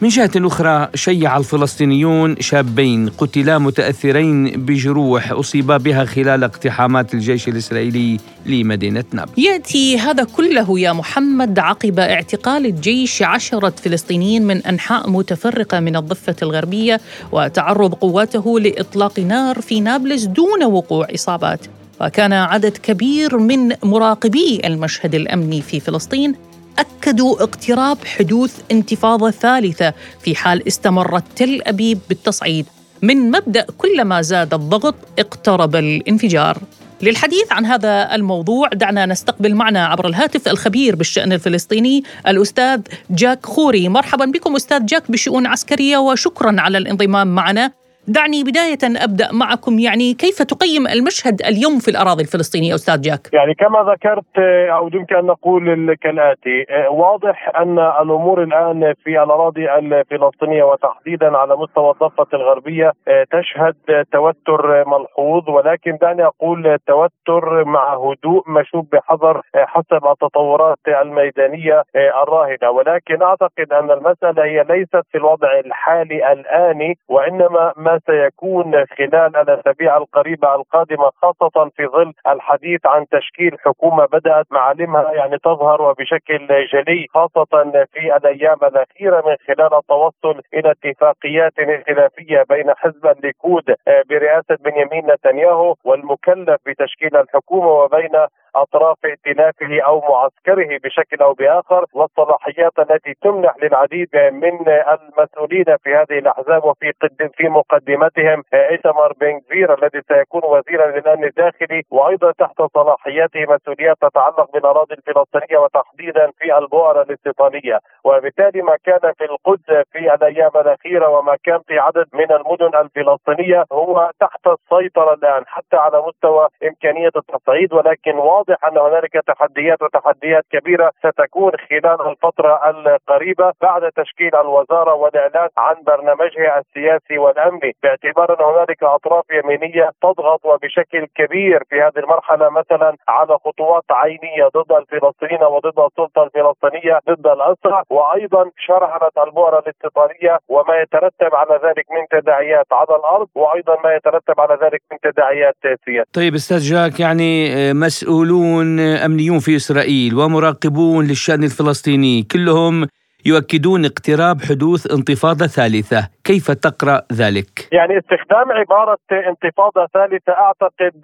من 0.00 0.08
جهة 0.08 0.30
أخرى 0.36 0.88
شيع 0.94 1.36
الفلسطينيون 1.36 2.36
شابين 2.40 3.08
قتلا 3.08 3.58
متأثرين 3.58 4.44
بجروح 4.44 5.32
أصيبا 5.32 5.76
بها 5.76 6.04
خلال 6.04 6.44
اقتحامات 6.44 7.14
الجيش 7.14 7.48
الإسرائيلي 7.48 8.20
لمدينة 8.46 9.04
نابلس 9.12 9.38
يأتي 9.38 9.98
هذا 9.98 10.24
كله 10.24 10.80
يا 10.80 10.92
محمد 10.92 11.58
عقب 11.58 11.98
اعتقال 11.98 12.66
الجيش 12.66 13.22
عشرة 13.22 13.72
فلسطينيين 13.84 14.46
من 14.46 14.56
أنحاء 14.56 15.10
متفرقة 15.10 15.80
من 15.80 15.96
الضفة 15.96 16.36
الغربية 16.42 17.00
وتعرض 17.32 17.94
قواته 17.94 18.60
لإطلاق 18.60 19.20
نار 19.20 19.60
في 19.60 19.80
نابلس 19.80 20.24
دون 20.24 20.64
وقوع 20.64 21.06
إصابات. 21.14 21.60
وكان 22.00 22.32
عدد 22.32 22.76
كبير 22.76 23.38
من 23.38 23.72
مراقبي 23.82 24.60
المشهد 24.64 25.14
الأمني 25.14 25.62
في 25.62 25.80
فلسطين 25.80 26.34
أكدوا 26.78 27.42
اقتراب 27.42 27.98
حدوث 28.04 28.60
انتفاضة 28.70 29.30
ثالثة 29.30 29.92
في 30.20 30.36
حال 30.36 30.66
استمرت 30.66 31.24
تل 31.36 31.62
أبيب 31.66 31.98
بالتصعيد. 32.08 32.66
من 33.02 33.30
مبدأ 33.30 33.66
كلما 33.78 34.22
زاد 34.22 34.54
الضغط 34.54 34.94
اقترب 35.18 35.76
الانفجار. 35.76 36.58
للحديث 37.02 37.52
عن 37.52 37.66
هذا 37.66 38.14
الموضوع 38.14 38.68
دعنا 38.68 39.06
نستقبل 39.06 39.54
معنا 39.54 39.86
عبر 39.86 40.06
الهاتف 40.06 40.48
الخبير 40.48 40.96
بالشأن 40.96 41.32
الفلسطيني 41.32 42.04
الأستاذ 42.26 42.80
جاك 43.10 43.46
خوري. 43.46 43.88
مرحبا 43.88 44.24
بكم 44.24 44.56
أستاذ 44.56 44.86
جاك 44.86 45.10
بشؤون 45.10 45.46
عسكرية 45.46 45.96
وشكرا 45.96 46.60
على 46.60 46.78
الانضمام 46.78 47.34
معنا. 47.34 47.72
دعني 48.08 48.44
بداية 48.44 49.04
أبدأ 49.04 49.28
معكم 49.32 49.78
يعني 49.78 50.14
كيف 50.14 50.42
تقيم 50.42 50.86
المشهد 50.86 51.42
اليوم 51.42 51.78
في 51.78 51.88
الأراضي 51.88 52.22
الفلسطينية 52.22 52.74
أستاذ 52.74 53.00
جاك؟ 53.00 53.20
يعني 53.32 53.54
كما 53.54 53.92
ذكرت 53.92 54.38
أو 54.76 54.90
يمكن 54.94 55.16
أن 55.16 55.24
نقول 55.26 55.94
كالآتي 55.94 56.66
واضح 56.90 57.52
أن 57.56 57.78
الأمور 57.78 58.42
الآن 58.42 58.94
في 59.04 59.22
الأراضي 59.22 59.70
الفلسطينية 59.74 60.64
وتحديدا 60.64 61.36
على 61.36 61.56
مستوى 61.56 61.90
الضفة 61.90 62.26
الغربية 62.34 62.92
تشهد 63.30 64.04
توتر 64.12 64.84
ملحوظ 64.88 65.48
ولكن 65.48 65.98
دعني 66.02 66.24
أقول 66.26 66.78
توتر 66.86 67.64
مع 67.64 67.94
هدوء 67.94 68.50
مشوب 68.50 68.88
بحذر 68.92 69.40
حسب 69.54 70.06
التطورات 70.06 70.78
الميدانية 70.88 71.82
الراهنة 72.22 72.70
ولكن 72.70 73.22
أعتقد 73.22 73.72
أن 73.72 73.90
المسألة 73.90 74.44
هي 74.44 74.64
ليست 74.70 75.02
في 75.12 75.18
الوضع 75.18 75.48
الحالي 75.58 76.32
الآني 76.32 76.98
وإنما 77.08 77.72
ما 77.76 77.95
سيكون 78.06 78.86
خلال 78.98 79.36
الأسابيع 79.36 79.96
القريبة 79.96 80.54
القادمة 80.54 81.10
خاصة 81.22 81.70
في 81.76 81.86
ظل 81.86 82.12
الحديث 82.26 82.86
عن 82.86 83.06
تشكيل 83.10 83.56
حكومة 83.60 84.06
بدأت 84.06 84.46
معالمها 84.50 85.12
يعني 85.12 85.38
تظهر 85.38 85.82
وبشكل 85.82 86.46
جلي 86.72 87.06
خاصة 87.14 87.46
في 87.92 88.16
الأيام 88.16 88.58
الأخيرة 88.62 89.22
من 89.26 89.36
خلال 89.46 89.74
التوصل 89.74 90.40
إلى 90.54 90.70
اتفاقيات 90.70 91.52
ائتلافية 91.58 92.44
بين 92.50 92.74
حزب 92.76 93.06
الليكود 93.06 93.74
برئاسة 94.10 94.56
بنيامين 94.60 95.06
نتنياهو 95.06 95.74
والمكلف 95.84 96.60
بتشكيل 96.66 97.16
الحكومة 97.16 97.68
وبين 97.68 98.26
أطراف 98.56 98.96
ائتلافه 99.04 99.80
أو 99.86 100.00
معسكره 100.00 100.78
بشكل 100.84 101.16
أو 101.22 101.32
بآخر 101.32 101.84
والصلاحيات 101.92 102.72
التي 102.78 103.14
تمنح 103.22 103.54
للعديد 103.62 104.08
من 104.16 104.68
المسؤولين 104.68 105.64
في 105.84 105.94
هذه 105.94 106.18
الأحزاب 106.18 106.64
وفي 106.64 106.92
في 107.36 107.48
مقدمتهم 107.88 108.42
ايتمار 108.54 109.12
بن 109.20 109.40
كفير 109.40 109.74
الذي 109.74 110.02
سيكون 110.08 110.42
وزيرا 110.44 110.86
للأمن 110.86 111.24
الداخلي 111.24 111.82
وأيضا 111.90 112.32
تحت 112.32 112.62
صلاحياته 112.74 113.40
مسؤوليات 113.40 113.96
تتعلق 114.00 114.52
بالأراضي 114.52 114.94
الفلسطينية 114.94 115.58
وتحديدا 115.58 116.30
في 116.38 116.58
البؤر 116.58 117.02
الاستيطانية. 117.02 117.78
وبالتالي 118.04 118.62
ما 118.62 118.76
كان 118.84 119.12
في 119.18 119.24
القدس 119.24 119.86
في 119.92 120.14
الأيام 120.14 120.50
الأخيرة 120.54 121.08
وما 121.08 121.36
كان 121.44 121.58
في 121.66 121.78
عدد 121.78 122.06
من 122.12 122.32
المدن 122.32 122.78
الفلسطينية 122.78 123.64
هو 123.72 124.10
تحت 124.20 124.46
السيطرة 124.46 125.14
الآن 125.14 125.42
حتى 125.46 125.76
على 125.76 126.02
مستوى 126.08 126.48
إمكانية 126.64 127.10
التصعيد. 127.16 127.72
ولكن 127.72 128.14
واضح 128.18 128.64
أن 128.64 128.78
هنالك 128.78 129.12
تحديات 129.12 129.82
وتحديات 129.82 130.44
كبيرة 130.52 130.92
ستكون 130.98 131.52
خلال 131.70 132.08
الفترة 132.10 132.70
القريبة 132.70 133.52
بعد 133.62 133.92
تشكيل 133.96 134.36
الوزارة 134.36 134.94
والإعلان 134.94 135.48
عن 135.58 135.74
برنامجها 135.86 136.58
السياسي 136.58 137.18
والأمني. 137.18 137.75
باعتبار 137.82 138.28
أن 138.34 138.44
هنالك 138.44 138.82
أطراف 138.82 139.24
يمينية 139.38 139.90
تضغط 140.02 140.40
وبشكل 140.44 141.06
كبير 141.18 141.58
في 141.70 141.76
هذه 141.84 141.98
المرحلة 142.04 142.50
مثلا 142.50 142.96
على 143.08 143.34
خطوات 143.44 143.84
عينية 143.90 144.46
ضد 144.56 144.72
الفلسطينيين 144.80 145.42
وضد 145.54 145.78
السلطة 145.88 146.22
الفلسطينية 146.26 146.94
ضد 147.10 147.26
الأسرى 147.36 147.82
وأيضا 147.90 148.42
شرعنه 148.66 149.16
البؤره 149.26 149.58
الاستيطانيه 149.58 150.38
وما 150.48 150.74
يترتب 150.82 151.32
على 151.40 151.54
ذلك 151.64 151.86
من 151.94 152.20
تداعيات 152.20 152.66
على 152.72 152.94
الأرض 153.00 153.28
وأيضا 153.34 153.74
ما 153.84 153.94
يترتب 153.94 154.40
على 154.40 154.54
ذلك 154.62 154.80
من 154.92 154.98
تداعيات 155.02 155.54
سياسية. 155.62 156.04
طيب 156.12 156.34
أستاذ 156.34 156.58
جاك 156.58 157.00
يعني 157.00 157.30
مسؤولون 157.72 158.16
مسؤولون 158.16 158.80
أمنيون 158.80 159.38
في 159.38 159.56
إسرائيل 159.56 160.14
ومراقبون 160.14 161.06
للشأن 161.06 161.44
الفلسطيني 161.44 162.22
كلهم 162.22 162.86
يؤكدون 163.26 163.84
اقتراب 163.84 164.36
حدوث 164.48 164.82
انتفاضة 164.96 165.46
ثالثة. 165.46 166.00
كيف 166.24 166.46
تقرأ 166.50 166.98
ذلك؟ 167.20 167.52
يعني 167.72 167.98
استخدام 167.98 168.52
عبارة 168.52 168.98
انتفاضة 169.12 169.86
ثالثة 169.94 170.32
أعتقد 170.32 170.96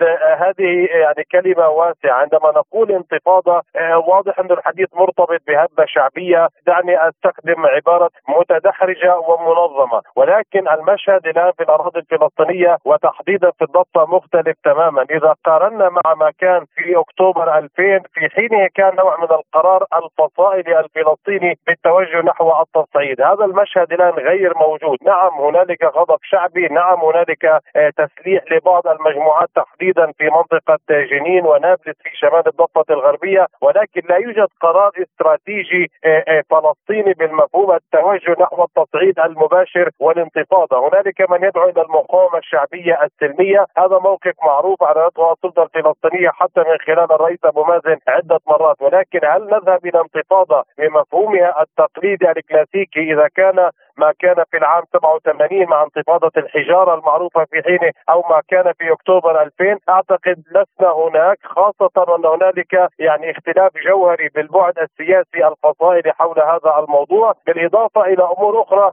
هذه 0.43 0.71
يعني 1.05 1.23
كلمة 1.33 1.69
واسعة. 1.69 2.13
عندما 2.23 2.49
نقول 2.61 2.93
انتفاضة 2.93 3.63
واضح 4.09 4.39
أن 4.39 4.51
الحديث 4.51 4.89
مرتبط 4.95 5.41
بهبة 5.49 5.85
شعبية. 5.87 6.49
دعني 6.67 7.09
أستخدم 7.09 7.67
عبارة 7.67 8.11
متدحرجة 8.39 9.13
ومنظمة. 9.29 10.01
ولكن 10.17 10.69
المشهد 10.69 11.27
الآن 11.27 11.53
في 11.57 11.63
الأراضي 11.63 11.99
الفلسطينية 12.01 12.79
وتحديدا 12.85 13.51
في 13.51 13.65
الضفة 13.65 14.07
مختلف 14.17 14.57
تماما. 14.65 15.03
إذا 15.11 15.35
قارنا 15.45 15.89
مع 15.89 16.15
ما 16.15 16.31
كان 16.39 16.61
في 16.75 16.97
أكتوبر 16.97 17.59
2000 17.59 18.01
في 18.15 18.29
حينه 18.35 18.69
كان 18.75 18.97
نوع 18.97 19.17
من 19.17 19.31
القرار 19.39 19.85
الفصائلي 20.01 20.81
الفلسطيني 20.81 21.59
بالتوجه 21.67 22.12
نحو 22.21 22.53
التصعيد 22.63 23.21
هذا 23.21 23.45
المشهد 23.45 23.93
الآن 23.93 24.13
غير 24.13 24.53
موجود. 24.59 24.99
نعم 25.03 25.33
هنالك 25.41 25.85
غضب 25.85 26.19
شعبي 26.23 26.69
نعم 26.69 27.01
هنالك 27.01 27.45
آه، 27.45 27.91
تسليح 27.97 28.43
لبعض 28.53 28.87
المجموعات 28.87 29.49
تحديدا 29.55 30.13
في 30.19 30.25
منطقة 30.25 30.79
جنين 30.89 31.47
ونابلس 31.47 31.97
في 32.03 32.11
شمال 32.15 32.43
الضفة 32.47 32.85
الغربية 32.91 33.47
ولكن 33.63 34.03
لا 34.09 34.17
يوجد 34.17 34.49
قرار 34.61 34.93
استراتيجي 35.03 35.91
آه، 36.05 36.25
آه، 36.29 36.43
فلسطيني 36.51 37.13
بالمفهوم 37.13 37.73
التوجه 37.73 38.37
نحو 38.41 38.65
التصعيد 38.65 39.19
المباشر 39.19 39.91
والانتفاضة. 40.01 40.89
هنالك 40.89 41.31
من 41.31 41.45
يدعو 41.45 41.69
إلى 41.69 41.83
المقاومة 41.83 42.39
الشعبية 42.39 42.99
السلمية. 43.05 43.67
هذا 43.79 43.99
موقف 43.99 44.35
معروف 44.43 44.83
على 44.83 45.07
نطوى 45.07 45.33
السلطة 45.33 45.63
الفلسطينية 45.63 46.31
حتى 46.31 46.61
من 46.61 46.79
خلال 46.87 47.13
الرئيس 47.13 47.39
أبو 47.45 47.65
مازن 47.65 47.99
عدة 48.09 48.41
مرات. 48.47 48.83
ولكن 48.83 49.21
هل 49.25 49.45
نذهب 49.45 49.87
إلى 49.87 50.01
انتفاضة 50.01 50.65
بمفهومها 50.79 51.63
التقليدي؟ 51.63 52.02
الكلاسيكي 52.37 53.13
إذا 53.13 53.29
كان 53.37 53.71
ما 53.97 54.13
كان 54.19 54.45
في 54.51 54.57
العام 54.57 54.83
87 54.93 55.67
مع 55.67 55.83
انتفاضة 55.83 56.31
الحجارة 56.37 56.95
المعروفة 56.95 57.45
في 57.45 57.63
حينه 57.63 57.93
أو 58.11 58.23
ما 58.31 58.41
كان 58.49 58.73
في 58.73 58.93
أكتوبر 58.93 59.43
2000 59.43 59.79
أعتقد 59.89 60.43
لسنا 60.51 60.93
هناك 60.93 61.39
خاصة 61.45 61.91
وأن 61.97 62.27
هنالك 62.27 62.91
يعني 62.99 63.31
اختلاف 63.31 63.73
جوهري 63.87 64.29
بالبعد 64.35 64.79
السياسي 64.79 65.49
الفصائلي 65.49 66.13
حول 66.13 66.41
هذا 66.41 66.79
الموضوع. 66.79 67.35
بالإضافة 67.47 68.01
إلى 68.05 68.25
أمور 68.39 68.63
أخرى 68.63 68.91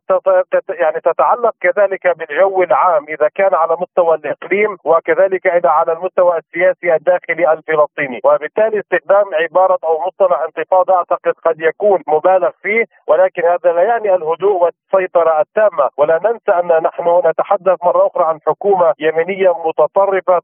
يعني 0.69 0.99
تتعلق 1.01 1.53
كذلك 1.61 2.17
بالجو 2.17 2.63
العام. 2.63 3.05
إذا 3.09 3.29
كان 3.35 3.55
على 3.55 3.77
مستوى 3.81 4.15
الإقليم 4.15 4.77
وكذلك 4.85 5.47
إذا 5.47 5.69
على 5.69 5.91
المستوى 5.91 6.37
السياسي 6.37 6.95
الداخلي 6.95 7.53
الفلسطيني. 7.53 8.19
وبالتالي 8.23 8.79
استخدام 8.79 9.25
عبارة 9.33 9.79
أو 9.83 10.01
مصطلح 10.07 10.39
انتفاضة 10.41 10.95
أعتقد 10.95 11.33
قد 11.45 11.61
يكون 11.61 12.03
مبالغ 12.07 12.49
فيه. 12.61 12.85
ولكن 13.07 13.41
هذا 13.45 13.71
لا 13.71 13.83
يعني 13.83 14.15
الهدوء 14.15 14.69
السيطرة 14.93 15.41
التامة. 15.41 15.89
ولا 15.97 16.19
ننسى 16.25 16.51
أن 16.59 16.83
نحن 16.83 17.21
نتحدث 17.29 17.77
مرة 17.83 18.07
أخرى 18.07 18.25
عن 18.25 18.39
حكومة 18.47 18.93
يمينية 18.99 19.53
متطرفة 19.67 20.41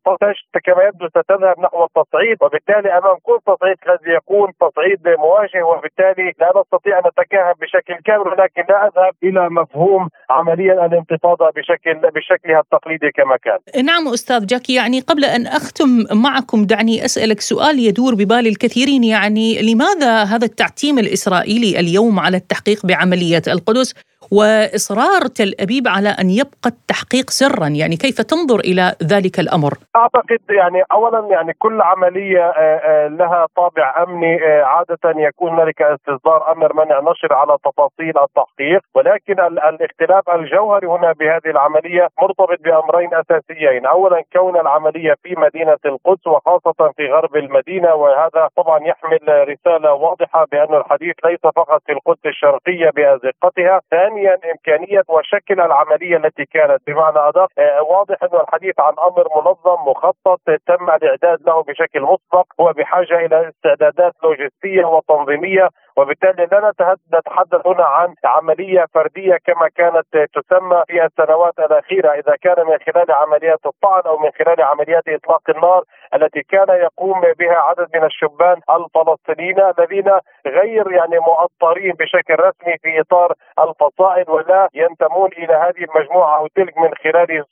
كما 0.66 0.84
يبدو 0.84 1.08
ستذهب 1.08 1.56
نحو 1.60 1.86
التصعيد 1.86 2.38
وبالتالي 2.42 2.98
أمام 2.98 3.18
كل 3.24 3.40
تصعيد 3.48 3.78
قد 3.88 4.00
يكون 4.18 4.48
تصعيد 4.62 5.00
مواجه 5.26 5.64
وبالتالي 5.66 6.34
لا 6.40 6.50
نستطيع 6.60 7.00
أن 7.00 7.04
نتكهن 7.10 7.54
بشكل 7.62 7.96
كامل 8.06 8.28
ولكن 8.28 8.64
لا 8.70 8.88
أذهب 8.88 9.14
إلى 9.24 9.50
مفهوم 9.50 10.10
عمليا 10.30 10.86
الانتفاضة 10.86 11.50
بشكل 11.56 11.94
بشكلها 12.16 12.60
التقليدي 12.60 13.12
كما 13.12 13.38
كان. 13.38 13.86
نعم 13.86 14.08
أستاذ 14.08 14.46
جاكي 14.46 14.76
يعني 14.76 15.00
قبل 15.00 15.26
أن 15.26 15.48
أختم 15.48 15.90
معكم 16.26 16.66
دعني 16.66 17.06
أسألك 17.06 17.40
سؤال 17.40 17.80
يدور 17.80 18.14
ببال 18.16 18.48
الكثيرين 18.48 19.04
يعني 19.04 19.62
لماذا 19.62 20.24
هذا 20.24 20.46
التعتيم 20.46 21.00
الإسرائيلي 21.00 21.80
اليوم 21.80 22.20
على 22.20 22.38
التحقيق 22.38 22.86
بعملية 22.86 23.42
القدس؟ 23.48 23.94
وإصرار 24.32 25.22
تل 25.38 25.54
أبيب 25.60 25.88
على 25.88 26.10
أن 26.10 26.30
يبقى 26.30 26.68
التحقيق 26.68 27.30
سرا. 27.30 27.68
يعني 27.68 27.96
كيف 27.96 28.22
تنظر 28.22 28.60
إلى 28.60 28.96
ذلك 29.04 29.40
الأمر؟ 29.40 29.74
أعتقد 29.96 30.40
يعني 30.50 30.84
اولا 30.92 31.28
يعني 31.30 31.54
كل 31.60 31.82
عملية 31.82 32.46
آه، 32.46 32.80
آه، 32.90 33.08
لها 33.08 33.48
طابع 33.56 34.04
أمني 34.04 34.36
آه، 34.48 34.64
عادة 34.64 35.06
يكون 35.28 35.52
هنالك 35.52 35.82
استصدار 35.82 36.52
أمر 36.52 36.74
منع 36.74 37.00
نشر 37.12 37.34
على 37.34 37.58
تفاصيل 37.66 38.14
التحقيق. 38.28 38.82
ولكن 38.96 39.40
الاختلاف 39.40 40.30
الجوهري 40.30 40.88
هنا 40.88 41.12
بهذه 41.12 41.50
العملية 41.56 42.08
مرتبط 42.22 42.60
بأمرين 42.64 43.10
أساسيين. 43.14 43.86
اولا 43.86 44.24
كون 44.34 44.60
العملية 44.60 45.16
في 45.24 45.36
مدينة 45.38 45.78
القدس 45.86 46.28
وخاصة 46.28 46.92
في 46.98 47.08
غرب 47.08 47.36
المدينة 47.36 47.94
وهذا 47.94 48.50
طبعا 48.56 48.80
يحمل 48.80 49.48
رسالة 49.50 49.94
واضحة 49.94 50.46
بأن 50.52 50.74
الحديث 50.74 51.16
ليس 51.26 51.40
فقط 51.56 51.82
في 51.86 51.92
القدس 51.92 52.26
الشرقية 52.26 52.90
بأزقتها. 52.90 53.82
ثانيا 53.92 54.15
ثانيا 54.16 54.40
امكانيه 54.52 55.02
وشكل 55.08 55.62
العملية 55.62 56.18
التي 56.18 56.46
كانت. 56.46 56.82
بمعنى 56.88 57.18
أدق 57.18 57.48
آه، 57.58 57.82
واضح 57.82 58.24
انه 58.24 58.42
الحديث 58.42 58.80
عن 58.80 58.94
أمر 59.08 59.28
منظم 59.36 59.90
مخطط 59.92 60.42
تم 60.68 60.90
الإعداد 60.90 61.40
له 61.48 61.64
بشكل 61.64 62.02
مسبق 62.02 62.46
هو 62.60 62.74
بحاجة 62.74 63.26
إلى 63.26 63.50
استعدادات 63.50 64.14
لوجستية 64.24 64.86
وتنظيمية. 64.86 65.70
وبالتالي 65.98 66.46
لا 66.46 66.74
نتحدث 67.14 67.68
هنا 67.68 67.84
عن 67.84 68.16
عملية 68.26 68.86
فردية 68.94 69.38
كما 69.46 69.68
كانت 69.76 70.06
تسمى 70.34 70.84
في 70.88 71.06
السنوات 71.06 71.60
الأخيرة 71.60 72.12
إذا 72.12 72.36
كان 72.42 72.66
من 72.66 72.78
خلال 72.86 73.12
عمليات 73.12 73.66
الطعن 73.66 74.02
أو 74.06 74.18
من 74.18 74.30
خلال 74.40 74.62
عمليات 74.62 75.04
إطلاق 75.08 75.42
النار 75.50 75.84
التي 76.14 76.42
كان 76.42 76.68
يقوم 76.70 77.22
بها 77.40 77.56
عدد 77.56 77.88
من 77.96 78.04
الشبان 78.04 78.58
الفلسطينيين 78.70 79.60
الذين 79.80 80.12
غير 80.48 80.92
يعني 80.92 81.20
مؤطرين 81.20 81.92
بشكل 81.92 82.34
رسمي 82.34 82.78
في 82.82 83.02
إطار 83.02 83.34
الفصائل 83.60 84.26
ولا 84.30 84.70
ينتمون 84.74 85.30
إلى 85.38 85.54
هذه 85.54 85.84
المجموعة 85.90 86.38
أو 86.38 86.48
تلك 86.48 86.78
من 86.78 86.92
خلال 87.04 87.46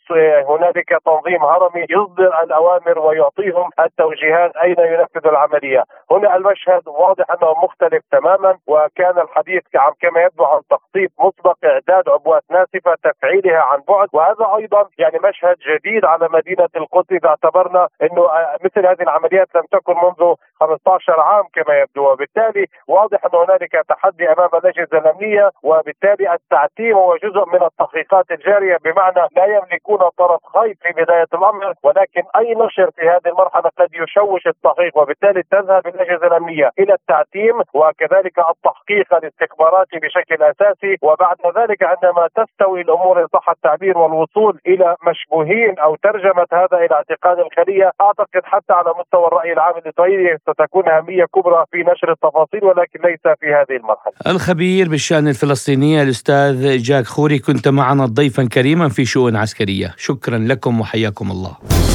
هنالك 0.50 0.90
تنظيم 1.06 1.44
هرمي 1.44 1.86
يصدر 1.90 2.44
الأوامر 2.44 3.00
ويعطيهم 3.00 3.70
التوجيهات 3.80 4.56
أين 4.56 4.76
ينفذ 4.80 5.28
العملية، 5.28 5.84
هنا 6.12 6.36
المشهد 6.36 6.88
واضح 6.88 7.26
أنه 7.32 7.54
مختلف 7.64 8.04
تماما. 8.12 8.33
وكان 8.68 9.20
الحديث 9.20 9.64
كما 10.02 10.22
يبدو 10.22 10.44
عن 10.44 10.62
تخطيط 10.70 11.12
مسبق 11.20 11.58
إعداد 11.66 12.10
عبوات 12.10 12.44
ناسفة 12.52 12.96
تفعيلها 13.04 13.60
عن 13.60 13.80
بعد. 13.88 14.08
وهذا 14.14 14.56
أيضا 14.58 14.90
يعني 14.98 15.20
مشهد 15.24 15.56
جديد 15.70 16.06
على 16.06 16.28
مدينة 16.32 16.70
القدس. 16.76 17.12
اذا 17.12 17.30
اعتبرنا 17.30 17.88
إنه 18.02 18.28
مثل 18.66 18.88
هذه 18.88 19.02
العمليات 19.02 19.48
لم 19.56 19.64
تكن 19.72 19.94
منذ 19.94 20.36
15 20.60 21.20
عام 21.20 21.44
كما 21.54 21.80
يبدو. 21.80 22.12
وبالتالي 22.12 22.66
واضح 22.88 23.26
أن 23.26 23.40
هنالك 23.40 23.72
تحدي 23.90 24.32
أمام 24.32 24.50
الأجهزة 24.54 24.98
الأمنية 24.98 25.52
وبالتالي 25.64 26.34
التعتيم 26.34 26.94
هو 26.94 27.18
جزء 27.18 27.46
من 27.54 27.64
التحقيقات 27.64 28.32
الجارية 28.32 28.78
بمعنى 28.86 29.28
لا 29.36 29.46
يملكون 29.46 30.00
طرف 30.18 30.42
خيط 30.56 30.78
في 30.84 30.92
بداية 31.02 31.28
الأمر 31.34 31.74
ولكن 31.84 32.24
أي 32.36 32.56
نشر 32.56 32.92
في 32.92 33.10
هذه 33.10 33.28
المرحلة 33.28 33.70
قد 33.80 33.90
يشوش 33.94 34.48
التحقيق 34.48 34.98
وبالتالي 34.98 35.44
تذهب 35.44 35.88
الأجهزة 35.88 36.28
الأمنية 36.28 36.72
إلى 36.80 36.94
التعتيم 36.94 37.62
وكذلك 37.74 38.23
التحقيق 38.28 39.14
الاستخباراتي 39.14 39.98
بشكل 40.04 40.44
أساسي 40.44 40.94
وبعد 41.02 41.38
ذلك 41.58 41.84
عندما 41.84 42.24
تستوي 42.38 42.82
الأمور 42.82 43.22
ان 43.22 43.28
صح 43.34 43.50
التعبير 43.50 43.98
والوصول 43.98 44.60
إلى 44.68 44.96
مشبوهين 45.08 45.80
أو 45.80 45.96
ترجمة 45.96 46.48
هذا 46.54 46.78
إلى 46.84 46.94
اعتقاد 47.00 47.38
الخلية 47.40 47.92
أعتقد 48.02 48.44
حتى 48.44 48.74
على 48.74 48.94
مستوى 49.00 49.28
الرأي 49.28 49.54
العام 49.54 49.78
الاسرائيلي 49.78 50.38
ستكون 50.50 50.90
أهمية 50.90 51.26
كبرى 51.36 51.66
في 51.72 51.78
نشر 51.78 52.12
التفاصيل 52.12 52.64
ولكن 52.64 53.00
ليس 53.08 53.24
في 53.40 53.48
هذه 53.48 53.78
المرحلة. 53.78 54.14
الخبير 54.28 54.90
بالشأن 54.90 55.28
الفلسطيني 55.28 56.02
الأستاذ 56.02 56.78
جاك 56.78 57.06
خوري 57.06 57.40
كنت 57.40 57.68
معنا 57.68 58.06
ضيفا 58.06 58.48
كريما 58.54 58.90
في 58.90 59.06
شؤون 59.06 59.36
عسكرية، 59.36 59.94
شكرا 59.98 60.38
لكم 60.38 60.82
وحياكم 60.82 61.32
الله. 61.32 61.93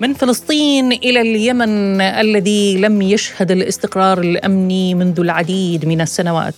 من 0.00 0.14
فلسطين 0.14 0.92
إلى 0.92 1.20
اليمن 1.20 2.00
الذي 2.00 2.78
لم 2.78 3.02
يشهد 3.02 3.50
الاستقرار 3.50 4.20
الأمني 4.20 4.94
منذ 4.94 5.20
العديد 5.20 5.84
من 5.84 6.00
السنوات. 6.00 6.54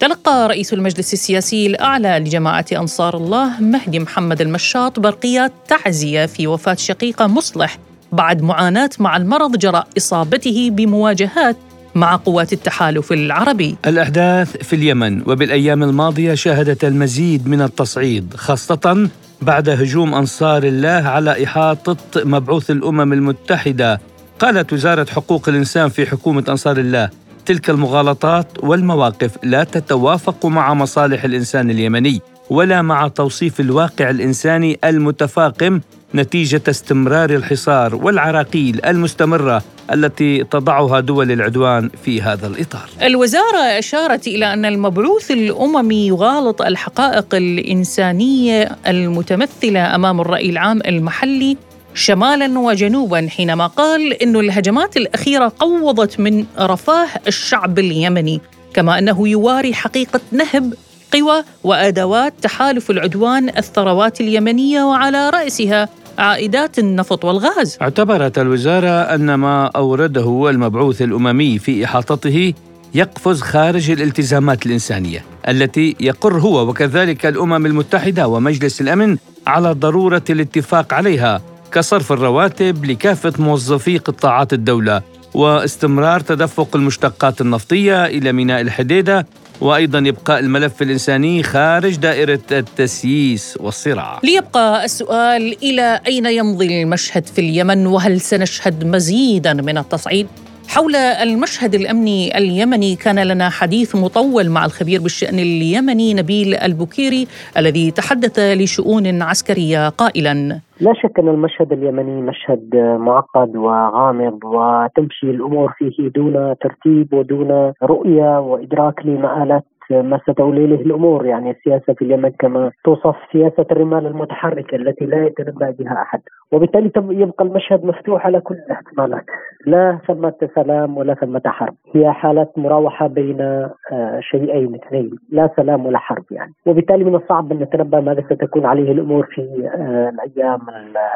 تلقى 0.00 0.48
رئيس 0.48 0.72
المجلس 0.72 1.12
السياسي 1.12 1.66
الأعلى 1.66 2.18
لجماعة 2.18 2.64
أنصار 2.72 3.16
الله 3.16 3.60
مهدي 3.60 3.98
محمد 3.98 4.40
المشاط 4.40 5.00
برقيات 5.00 5.52
تعزية 5.68 6.26
في 6.26 6.46
وفاة 6.46 6.74
شقيقه 6.74 7.26
مصلح 7.26 7.78
بعد 8.12 8.42
معاناة 8.42 8.90
مع 8.98 9.16
المرض 9.16 9.56
جراء 9.56 9.88
إصابته 9.96 10.70
بمواجهات 10.70 11.56
مع 11.94 12.16
قوات 12.16 12.52
التحالف 12.52 13.12
العربي. 13.12 13.76
الأحداث 13.86 14.56
في 14.56 14.76
اليمن 14.76 15.22
وبالأيام 15.26 15.82
الماضية 15.82 16.34
شهدت 16.34 16.84
المزيد 16.84 17.48
من 17.48 17.62
التصعيد 17.62 18.34
خاصة 18.36 19.08
بعد 19.42 19.68
هجوم 19.68 20.14
أنصار 20.14 20.62
الله 20.64 20.88
على 20.88 21.44
إحاطة 21.44 21.96
مبعوث 22.16 22.70
الأمم 22.70 23.12
المتحدة. 23.12 24.00
قالت 24.38 24.72
وزارة 24.72 25.06
حقوق 25.10 25.48
الإنسان 25.48 25.88
في 25.88 26.06
حكومة 26.06 26.44
أنصار 26.48 26.76
الله 26.76 27.10
تلك 27.46 27.70
المغالطات 27.70 28.46
والمواقف 28.64 29.38
لا 29.42 29.64
تتوافق 29.64 30.46
مع 30.46 30.74
مصالح 30.74 31.24
الإنسان 31.24 31.70
اليمني 31.70 32.20
ولا 32.50 32.82
مع 32.82 33.08
توصيف 33.08 33.60
الواقع 33.60 34.10
الإنساني 34.10 34.78
المتفاقم 34.84 35.80
نتيجة 36.14 36.62
استمرار 36.68 37.30
الحصار 37.30 37.94
والعراقيل 37.94 38.80
المستمرة 38.84 39.62
التي 39.92 40.44
تضعها 40.44 41.00
دول 41.00 41.32
العدوان 41.32 41.90
في 42.04 42.22
هذا 42.22 42.46
الإطار. 42.46 42.88
الوزارة 43.02 43.58
أشارت 43.58 44.26
إلى 44.26 44.52
أن 44.52 44.64
المبعوث 44.64 45.30
الأممي 45.30 46.06
يغالط 46.06 46.62
الحقائق 46.62 47.34
الإنسانية 47.34 48.76
المتمثلة 48.86 49.94
أمام 49.94 50.20
الرأي 50.20 50.50
العام 50.50 50.80
المحلي 50.86 51.56
شمالا 51.94 52.58
وجنوبا 52.58 53.28
حينما 53.30 53.66
قال 53.66 54.12
أن 54.12 54.36
الهجمات 54.36 54.96
الأخيرة 54.96 55.52
قوضت 55.58 56.20
من 56.20 56.44
رفاه 56.60 57.08
الشعب 57.26 57.78
اليمني 57.78 58.40
كما 58.74 58.98
أنه 58.98 59.28
يواري 59.28 59.74
حقيقة 59.74 60.20
نهب 60.32 60.74
قوى 61.12 61.44
وأدوات 61.64 62.34
تحالف 62.42 62.90
العدوان 62.90 63.48
الثروات 63.48 64.20
اليمنية 64.20 64.82
وعلى 64.82 65.30
رأسها 65.30 65.88
عائدات 66.18 66.78
النفط 66.78 67.24
والغاز. 67.24 67.78
اعتبرت 67.82 68.38
الوزارة 68.38 68.88
أن 68.88 69.34
ما 69.34 69.66
أورده 69.66 70.50
المبعوث 70.50 71.02
الأممي 71.02 71.58
في 71.58 71.84
إحاطته 71.84 72.52
يقفز 72.94 73.40
خارج 73.40 73.90
الالتزامات 73.90 74.66
الإنسانية 74.66 75.24
التي 75.48 75.96
يقر 76.00 76.38
هو 76.38 76.68
وكذلك 76.68 77.26
الأمم 77.26 77.66
المتحدة 77.66 78.28
ومجلس 78.28 78.80
الأمن 78.80 79.16
على 79.46 79.72
ضرورة 79.72 80.22
الاتفاق 80.30 80.94
عليها 80.94 81.42
كصرف 81.72 82.12
الرواتب 82.12 82.84
لكافة 82.84 83.32
موظفي 83.38 83.98
قطاعات 83.98 84.52
الدولة 84.52 85.02
واستمرار 85.34 86.20
تدفق 86.20 86.76
المشتقات 86.76 87.40
النفطية 87.40 88.06
إلى 88.06 88.32
ميناء 88.32 88.60
الحديدة 88.60 89.26
وأيضا 89.60 89.98
ابقاء 89.98 90.38
الملف 90.38 90.82
الإنساني 90.82 91.42
خارج 91.42 91.96
دائرة 91.96 92.40
التسييس 92.52 93.58
والصراع. 93.60 94.20
ليبقى 94.24 94.84
السؤال 94.84 95.56
إلى 95.62 96.00
أين 96.06 96.26
يمضي 96.26 96.82
المشهد 96.82 97.26
في 97.26 97.40
اليمن 97.40 97.86
وهل 97.86 98.20
سنشهد 98.20 98.84
مزيدا 98.84 99.52
من 99.52 99.78
التصعيد؟ 99.78 100.26
حول 100.68 100.96
المشهد 100.96 101.74
الأمني 101.74 102.38
اليمني 102.38 102.96
كان 102.96 103.18
لنا 103.28 103.48
حديث 103.50 103.96
مطول 103.96 104.50
مع 104.50 104.64
الخبير 104.64 105.00
بالشأن 105.02 105.38
اليمني 105.38 106.14
نبيل 106.14 106.54
البكيري 106.54 107.26
الذي 107.56 107.90
تحدث 107.90 108.38
لشؤون 108.38 109.22
عسكرية 109.22 109.88
قائلا. 109.88 110.60
لا 110.80 110.92
شك 111.02 111.18
أن 111.18 111.28
المشهد 111.28 111.72
اليمني 111.72 112.22
مشهد 112.22 112.76
معقد 112.98 113.56
وغامض 113.56 114.38
وتمشي 114.44 115.30
الأمور 115.30 115.72
فيه 115.78 116.08
دون 116.08 116.54
ترتيب 116.60 117.12
ودون 117.12 117.72
رؤية 117.82 118.40
وإدراك 118.40 119.06
لمآلات 119.06 119.64
ما 119.90 120.20
ستولي 120.30 120.64
إليه 120.64 120.80
الأمور. 120.80 121.26
يعني 121.26 121.50
السياسة 121.50 121.92
في 121.92 122.02
اليمن 122.02 122.30
كما 122.30 122.70
توصف 122.84 123.16
سياسة 123.32 123.66
الرمال 123.70 124.06
المتحركة 124.06 124.76
التي 124.76 125.04
لا 125.06 125.26
يتنبأ 125.26 125.70
بها 125.70 126.02
أحد. 126.02 126.20
وبالتالي 126.52 126.90
يبقى 126.96 127.44
المشهد 127.44 127.84
مفتوح 127.84 128.26
على 128.26 128.40
كل 128.40 128.54
الاحتمالات. 128.54 129.24
لا 129.66 129.98
ثمة 130.08 130.34
سلام 130.54 130.96
ولا 130.96 131.14
ثمة 131.14 131.42
حرب. 131.46 131.74
هي 131.94 132.12
حالة 132.12 132.46
مراوحة 132.56 133.06
بين 133.06 133.40
آه، 133.40 134.20
شيئين 134.20 134.74
اثنين. 134.74 135.10
لا 135.30 135.50
سلام 135.56 135.86
ولا 135.86 135.98
حرب 135.98 136.24
يعني. 136.30 136.52
وبالتالي 136.66 137.04
من 137.04 137.14
الصعب 137.14 137.52
أن 137.52 137.58
نتنبأ 137.58 138.00
ماذا 138.00 138.22
ستكون 138.30 138.66
عليه 138.66 138.92
الأمور 138.92 139.26
في 139.30 139.70
آه، 139.74 140.08
الأيام 140.08 140.60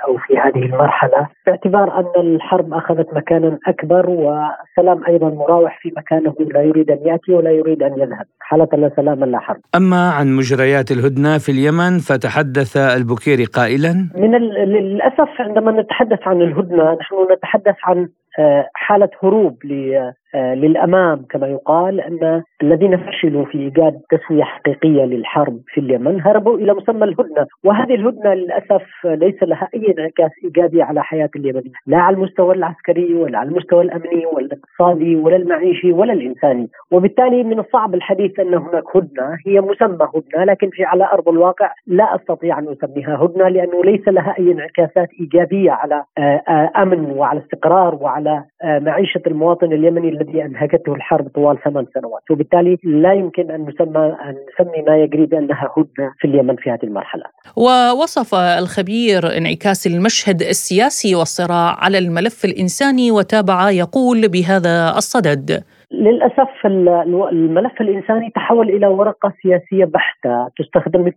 أو 0.08 0.16
في 0.16 0.38
هذه 0.38 0.64
المرحلة. 0.64 1.28
باعتبار 1.46 1.98
أن 2.00 2.20
الحرب 2.20 2.74
أخذت 2.74 3.14
مكانا 3.14 3.58
أكبر 3.66 4.10
والسلام 4.10 5.04
أيضا 5.08 5.28
مراوح 5.28 5.78
في 5.82 5.92
مكانه. 5.96 6.34
لا 6.40 6.62
يريد 6.62 6.90
أن 6.90 6.98
يأتي 7.04 7.34
ولا 7.34 7.50
يريد 7.50 7.82
أن 7.82 7.92
يذهب. 8.00 8.26
حالة 8.60 8.78
لا 8.78 8.90
سلام 8.96 9.24
لا 9.24 9.38
حرب 9.38 9.60
أما 9.76 10.10
عن 10.10 10.36
مجريات 10.36 10.90
الهدنة 10.90 11.38
في 11.38 11.52
اليمن 11.52 11.98
فتحدث 11.98 12.76
البكيري 12.76 13.44
قائلا 13.44 13.92
من 14.14 14.30
للأسف 14.30 15.28
عندما 15.40 15.80
نتحدث 15.80 16.18
عن 16.26 16.42
الهدنة 16.42 16.92
نحن 16.92 17.14
نتحدث 17.32 17.76
عن 17.84 18.08
آه، 18.38 18.68
حالة 18.74 19.08
هروب 19.22 19.64
للأمام 20.34 21.22
كما 21.30 21.46
يقال 21.46 22.00
أن 22.00 22.42
الذين 22.62 22.96
فشلوا 22.96 23.44
في 23.44 23.58
إيجاد 23.58 24.00
تسوية 24.10 24.42
حقيقية 24.42 25.04
للحرب 25.04 25.60
في 25.66 25.80
اليمن 25.80 26.20
هربوا 26.20 26.58
إلى 26.58 26.74
مسمى 26.74 27.04
الهدنة، 27.04 27.46
وهذه 27.64 27.94
الهدنة 27.94 28.34
للأسف 28.34 28.82
ليس 29.04 29.42
لها 29.42 29.68
أي 29.74 29.94
انعكاس 29.98 30.30
إيجابي 30.44 30.82
على 30.82 31.02
حياة 31.02 31.30
اليمنيين، 31.36 31.72
لا 31.86 31.98
على 31.98 32.16
المستوى 32.16 32.54
العسكري 32.54 33.14
ولا 33.14 33.38
على 33.38 33.48
المستوى 33.48 33.82
الأمني 33.82 34.26
ولا 34.26 34.46
الاقتصادي 34.46 35.16
ولا 35.16 35.36
المعيشي 35.36 35.92
ولا 35.92 36.12
الإنساني، 36.12 36.68
وبالتالي 36.90 37.42
من 37.42 37.58
الصعب 37.58 37.94
الحديث 37.94 38.40
أن 38.40 38.54
هناك 38.54 38.96
هدنة 38.96 39.38
هي 39.46 39.60
مسمى 39.60 40.08
هدنة 40.14 40.44
لكن 40.44 40.70
في 40.70 40.84
على 40.84 41.04
أرض 41.12 41.28
الواقع 41.28 41.72
لا 41.86 42.14
أستطيع 42.14 42.58
أن 42.58 42.68
أسميها 42.68 43.24
هدنة 43.24 43.48
لأنه 43.48 43.84
ليس 43.84 44.08
لها 44.08 44.34
أي 44.38 44.52
انعكاسات 44.52 45.08
إيجابية 45.20 45.70
على 45.70 46.04
آه، 46.18 46.70
أمن 46.76 47.10
وعلى 47.10 47.40
استقرار 47.40 47.94
وعلى 47.94 48.20
على 48.20 48.44
آه، 48.62 48.78
معيشة 48.78 49.22
المواطن 49.26 49.72
اليمني 49.72 50.08
الذي 50.20 50.44
أنهكته 50.44 50.94
الحرب 50.94 51.28
طوال 51.28 51.58
ثمان 51.64 51.86
سنوات، 51.94 52.22
وبالتالي 52.30 52.78
لا 52.84 53.12
يمكن 53.12 53.50
أن 53.50 53.60
نسمى 53.60 54.16
أن 54.24 54.34
نسمي 54.48 54.82
ما 54.88 54.96
يجري 55.02 55.26
بانها 55.26 55.70
هدنة 55.76 56.12
في 56.18 56.24
اليمن 56.28 56.56
في 56.56 56.70
هذه 56.70 56.84
المرحلة. 56.84 57.24
ووصف 57.56 58.34
الخبير 58.34 59.36
انعكاس 59.36 59.86
المشهد 59.86 60.42
السياسي 60.42 61.14
والصراع 61.14 61.76
على 61.84 61.98
الملف 61.98 62.44
الإنساني 62.44 63.10
وتابع 63.10 63.70
يقول 63.70 64.28
بهذا 64.28 64.94
الصدد 64.96 65.64
للأسف 65.92 66.66
الملف 66.66 67.80
الإنساني 67.80 68.30
تحول 68.30 68.68
إلى 68.70 68.86
ورقة 68.86 69.32
سياسية 69.42 69.84
بحتة 69.84 70.48
تستخدم 70.58 71.12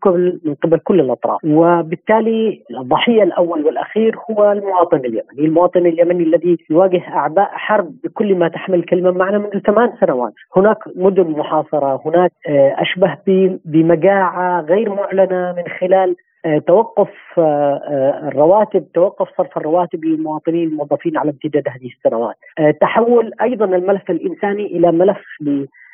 من 0.46 0.56
قبل 0.64 0.80
كل 0.80 1.00
الأطراف. 1.00 1.40
وبالتالي 1.44 2.62
الضحية 2.80 3.24
الأول 3.24 3.66
والأخير 3.66 4.16
هو 4.32 4.52
المواطن 4.52 4.98
اليمني، 4.98 5.40
المواطن 5.40 5.86
اليمني 5.86 6.24
الذي 6.24 6.58
يواجه 6.70 7.02
أعباء 7.08 7.50
حرب 7.52 7.94
بكل 8.04 8.36
ما 8.36 8.48
تحمل 8.48 8.84
كلمة 8.84 9.12
معنا 9.12 9.38
منذ 9.38 9.60
ثمان 9.60 9.94
سنوات، 10.02 10.34
هناك 10.56 10.78
مدن 10.96 11.32
محاصرة، 11.32 12.02
هناك 12.06 12.32
آه، 12.48 12.76
أشبه 12.78 13.18
بمجاعة 13.66 14.62
غير 14.62 14.90
معلنة 14.90 15.56
من 15.58 15.64
خلال 15.80 16.16
توقف 16.68 17.10
آه، 17.38 17.42
آه، 17.42 18.28
الرواتب 18.28 18.86
توقف 18.94 19.28
صرف 19.38 19.58
الرواتب 19.58 20.06
للمواطنين 20.06 20.68
الموظفين 20.68 21.18
على 21.18 21.30
امتداد 21.32 21.64
هذه 21.68 21.90
السنوات. 21.98 22.36
تحول 22.82 23.32
أيضا 23.42 23.66
الملف 23.66 24.12
الإنساني 24.12 24.66
إلى 24.66 24.92
ملف 24.92 25.22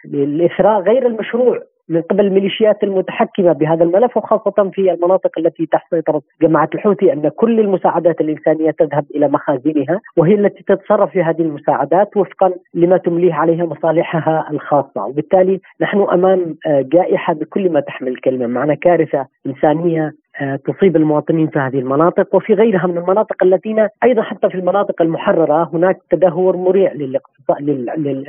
للإثراء 0.06 0.82
غير 0.82 1.08
المشروع 1.08 1.60
من 1.90 2.02
قبل 2.02 2.26
الميليشيات 2.26 2.84
المتحكمة 2.84 3.54
بهذا 3.54 3.84
الملف 3.84 4.18
وخاصة 4.18 4.72
في 4.74 4.92
المناطق 4.94 5.40
التي 5.40 5.66
تحت 5.66 5.90
سيطره 5.90 6.22
جماعة 6.42 6.70
الحوثي 6.76 7.14
أن 7.14 7.30
كل 7.30 7.60
المساعدات 7.60 8.22
الإنسانية 8.22 8.72
تذهب 8.72 9.06
إلى 9.16 9.28
مخازنها 9.28 10.02
وهي 10.18 10.36
التي 10.36 10.64
تتصرف 10.64 11.12
في 11.12 11.24
هذه 11.24 11.42
المساعدات 11.42 12.18
وفقا 12.18 12.54
لما 12.74 12.98
تمليه 12.98 13.34
عليها 13.34 13.66
مصالحها 13.66 14.48
الخاصة. 14.52 15.06
وبالتالي 15.06 15.60
نحن 15.82 16.02
أمام 16.02 16.56
جائحة 16.68 17.34
بكل 17.34 17.70
ما 17.70 17.80
تحمل 17.80 18.12
الكلمة 18.12 18.48
معنا 18.48 18.76
كارثة 18.76 19.28
إنسانية 19.48 20.06
آه، 20.06 20.29
تصيب 20.66 20.96
المواطنين 20.96 21.48
في 21.48 21.60
هذه 21.60 21.80
المناطق 21.80 22.36
وفي 22.36 22.54
غيرها 22.54 22.88
من 22.88 22.98
المناطق 22.98 23.44
التي 23.44 23.88
أيضا 24.04 24.22
حتى 24.22 24.50
في 24.50 24.56
المناطق 24.56 25.02
المحررة 25.02 25.70
هناك 25.74 25.98
تدهور 26.10 26.58
مريع 26.58 26.94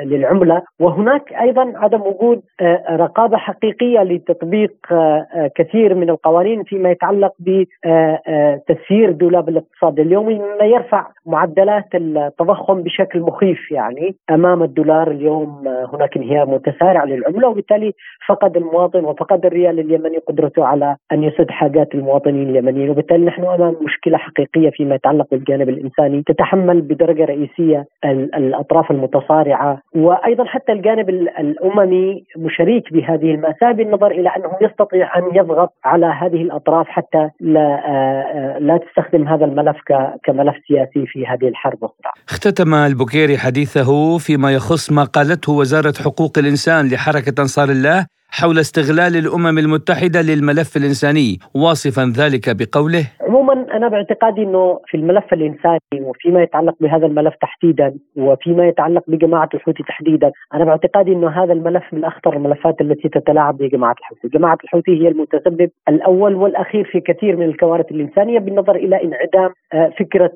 للعملة 0.05 0.63
وهناك 0.81 1.33
أيضا 1.33 1.73
عدم 1.77 2.01
وجود 2.01 2.43
آه، 2.61 2.97
رقابة 2.97 3.37
حقيقية 3.37 4.03
لتطبيق 4.03 4.73
آه، 4.93 5.51
كثير 5.55 5.95
من 5.95 6.11
القوانين 6.11 6.63
فيما 6.65 6.91
يتعلق 6.91 7.33
بتسيير 7.39 9.11
دولاب 9.13 9.49
الاقتصاد. 9.49 10.01
اليومي 10.01 10.35
مما 10.35 10.65
يرفع 10.65 11.07
معدلات 11.27 11.89
التضخم 11.95 12.83
بشكل 12.83 13.21
مخيف 13.21 13.71
يعني 13.71 14.17
أمام 14.31 14.63
الدولار 14.63 15.11
اليوم 15.11 15.69
هناك 15.93 16.17
انهيار 16.17 16.47
متسارع 16.47 17.05
للعملة 17.05 17.49
وبالتالي 17.49 17.93
فقد 18.29 18.57
المواطن 18.57 19.05
وفقد 19.05 19.47
الريال 19.47 19.79
اليمني 19.79 20.19
قدرته 20.19 20.65
على 20.65 20.97
أن 21.13 21.23
يسد 21.23 21.51
حاجات 21.51 21.95
المواطنين 22.01 22.51
اليمنيين 22.51 22.91
وبالتالي 22.91 23.25
نحن 23.25 23.45
أمام 23.45 23.77
مشكلة 23.83 24.19
حقيقية 24.19 24.71
فيما 24.71 24.95
يتعلق 24.95 25.27
بالجانب 25.31 25.69
الإنساني 25.69 26.23
تتحمل 26.27 26.81
بدرجة 26.81 27.25
رئيسية 27.25 27.87
الأطراف 28.41 28.91
المتصارعة 28.91 29.83
وأيضا 29.95 30.45
حتى 30.45 30.73
الجانب 30.73 31.09
الأممي 31.11 32.25
مشاريك 32.37 32.93
بهذه 32.93 33.31
المأساة 33.35 33.73
بالنظر 33.73 34.11
إلى 34.11 34.29
أنه 34.29 34.51
يستطيع 34.63 35.19
أن 35.19 35.25
يضغط 35.35 35.73
على 35.85 36.07
هذه 36.07 36.43
الأطراف 36.43 36.87
حتى 36.89 37.31
لا 37.41 38.57
لا 38.61 38.77
تستخدم 38.77 39.29
هذا 39.29 39.45
الملف 39.45 39.77
كملف 40.25 40.55
سياسي 40.69 41.07
في 41.07 41.27
هذه 41.27 41.49
الحرب. 41.49 41.79
اختتم 42.29 42.75
البوكيري 42.75 43.39
حديثه 43.39 44.19
فيما 44.19 44.53
يخص 44.53 44.93
ما 44.93 45.05
قالته 45.05 45.53
وزارة 45.53 45.95
حقوق 46.05 46.39
الإنسان 46.39 46.89
لحركة 46.89 47.41
أنصار 47.41 47.69
الله 47.69 48.07
حول 48.33 48.59
استغلال 48.59 49.17
الأمم 49.17 49.59
المتحدة 49.59 50.21
للملف 50.23 50.77
الإنساني 50.77 51.39
واصفا 51.55 52.05
ذلك 52.21 52.45
بقوله 52.59 53.05
عموما 53.21 53.77
أنا 53.77 53.89
باعتقادي 53.89 54.43
إنه 54.43 54.81
في 54.87 54.97
الملف 54.97 55.33
الإنساني 55.33 56.01
وفيما 56.01 56.43
يتعلق 56.43 56.75
بهذا 56.81 57.07
الملف 57.07 57.35
تحديدا 57.41 57.95
وفيما 58.17 58.69
يتعلق 58.69 59.03
بجماعة 59.09 59.49
الحوثي 59.55 59.83
تحديدا 59.83 60.33
أنا 60.55 60.65
باعتقادي 60.65 61.13
إنه 61.13 61.29
هذا 61.29 61.53
الملف 61.53 61.85
من 61.93 62.05
أخطر 62.05 62.37
الملفات 62.37 62.81
التي 62.81 63.09
تتلاعب 63.09 63.59
بجماعة 63.59 63.95
الحوثي، 64.01 64.29
جماعة 64.39 64.59
الحوثي 64.65 65.03
هي 65.03 65.09
المتسبب 65.09 65.71
الأول 65.89 66.35
والأخير 66.35 66.85
في 66.93 67.01
كثير 67.01 67.37
من 67.37 67.47
الكوارث 67.47 67.87
الإنسانية 67.91 68.39
بالنظر 68.39 68.77
إلى 68.77 68.97
انعدام 69.05 69.51
آه، 69.73 69.93
فكرة 69.99 70.33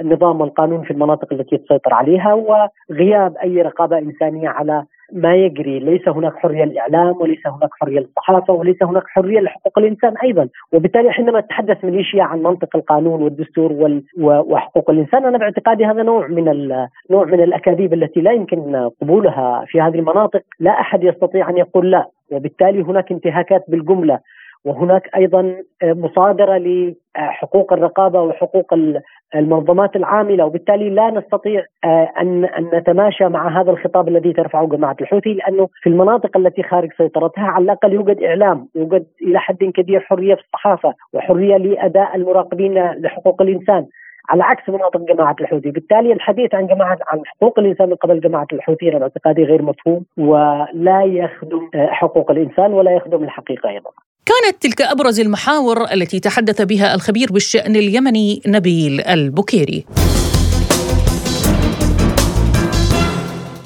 النظام 0.00 0.40
والقانون 0.40 0.84
في 0.84 0.90
المناطق 0.90 1.32
التي 1.32 1.56
تسيطر 1.56 1.94
عليها 1.94 2.34
وغياب 2.34 3.36
أي 3.36 3.62
رقابة 3.62 3.98
إنسانية 3.98 4.48
على 4.48 4.84
ما 5.12 5.34
يجري. 5.34 5.78
ليس 5.78 6.08
هناك 6.08 6.36
حرية 6.36 6.64
للإعلام 6.64 7.16
وليس 7.20 7.46
هناك 7.46 7.70
حرية 7.80 8.00
للصحافة 8.00 8.52
وليس 8.54 8.82
هناك 8.82 9.02
حرية 9.06 9.40
لحقوق 9.40 9.78
الإنسان 9.78 10.14
أيضا. 10.22 10.48
وبالتالي 10.72 11.12
حينما 11.12 11.40
تحدث 11.40 11.84
ميليشيا 11.84 12.22
عن 12.22 12.42
منطق 12.42 12.76
القانون 12.76 13.22
والدستور 13.22 13.72
وال 13.72 14.02
وحقوق 14.20 14.90
الإنسان 14.90 15.24
أنا 15.24 15.38
باعتقادي 15.38 15.84
هذا 15.84 16.02
نوع 16.02 16.26
من 16.26 16.68
نوع 17.10 17.24
من 17.24 17.40
الأكاذيب 17.40 17.92
التي 17.92 18.20
لا 18.20 18.32
يمكن 18.32 18.90
قبولها 19.00 19.64
في 19.68 19.80
هذه 19.80 19.94
المناطق. 19.94 20.42
لا 20.60 20.70
أحد 20.70 21.04
يستطيع 21.04 21.50
أن 21.50 21.56
يقول 21.56 21.90
لا. 21.90 22.06
وبالتالي 22.32 22.82
هناك 22.82 23.12
انتهاكات 23.12 23.64
بالجملة. 23.68 24.18
وهناك 24.64 25.10
أيضا 25.16 25.56
مصادرة 25.82 26.58
لحقوق 26.58 27.72
الرقابة 27.72 28.20
وحقوق 28.20 28.74
المنظمات 29.34 29.96
العاملة 29.96 30.44
وبالتالي 30.44 30.90
لا 30.90 31.10
نستطيع 31.10 31.64
آه، 31.84 32.12
أن 32.20 32.44
أن 32.44 32.70
نتماشى 32.74 33.28
مع 33.28 33.60
هذا 33.60 33.70
الخطاب 33.70 34.08
الذي 34.08 34.32
ترفعه 34.32 34.66
جماعة 34.66 34.96
الحوثي 35.00 35.34
لأنه 35.34 35.68
في 35.82 35.88
المناطق 35.88 36.36
التي 36.36 36.62
خارج 36.62 36.92
سيطرتها 36.92 37.44
على 37.44 37.64
الأقل 37.64 37.92
يوجد 37.92 38.22
إعلام، 38.22 38.68
يوجد 38.74 39.06
إلى 39.22 39.38
حد 39.38 39.64
كبير 39.64 40.00
حرية 40.00 40.34
في 40.34 40.40
الصحافة 40.40 40.94
وحرية 41.12 41.56
لأداء 41.56 42.16
المراقبين 42.16 42.74
لحقوق 42.92 43.42
الإنسان. 43.42 43.86
على 44.28 44.42
عكس 44.42 44.68
مناطق 44.68 45.00
جماعة 45.00 45.36
الحوثي، 45.40 45.70
بالتالي 45.70 46.12
الحديث 46.12 46.54
عن 46.54 46.66
جماعة 46.66 46.98
عن 47.08 47.20
حقوق 47.26 47.58
الإنسان 47.58 47.88
من 47.88 47.94
قبل 47.94 48.20
جماعة 48.20 48.46
الحوثي 48.52 48.88
أنا 48.88 48.98
باعتقادي 48.98 49.44
غير 49.44 49.62
مفهوم 49.62 50.04
ولا 50.16 51.02
يخدم 51.04 51.70
آه، 51.74 51.86
حقوق 51.86 52.30
الإنسان 52.30 52.72
ولا 52.72 52.90
يخدم 52.90 53.24
الحقيقة 53.24 53.68
أيضا. 53.68 53.90
كانت 54.26 54.62
تلك 54.62 54.82
أبرز 54.82 55.20
المحاور 55.20 55.92
التي 55.92 56.20
تحدث 56.20 56.62
بها 56.62 56.94
الخبير 56.94 57.32
بالشأن 57.32 57.76
اليمني 57.76 58.42
نبيل 58.46 59.00
البكيري. 59.00 59.84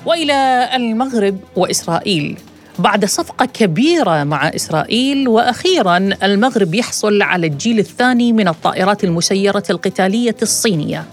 وإلى 0.06 0.68
المغرب 0.74 1.38
وإسرائيل 1.56 2.36
بعد 2.78 3.04
صفقة 3.04 3.44
كبيرة 3.44 4.24
مع 4.24 4.48
إسرائيل 4.48 5.28
وأخيرا 5.28 6.10
المغرب 6.22 6.74
يحصل 6.74 7.22
على 7.22 7.46
الجيل 7.46 7.78
الثاني 7.78 8.32
من 8.32 8.48
الطائرات 8.48 9.04
المسيرة 9.04 9.64
القتالية 9.70 10.36
الصينية. 10.42 11.04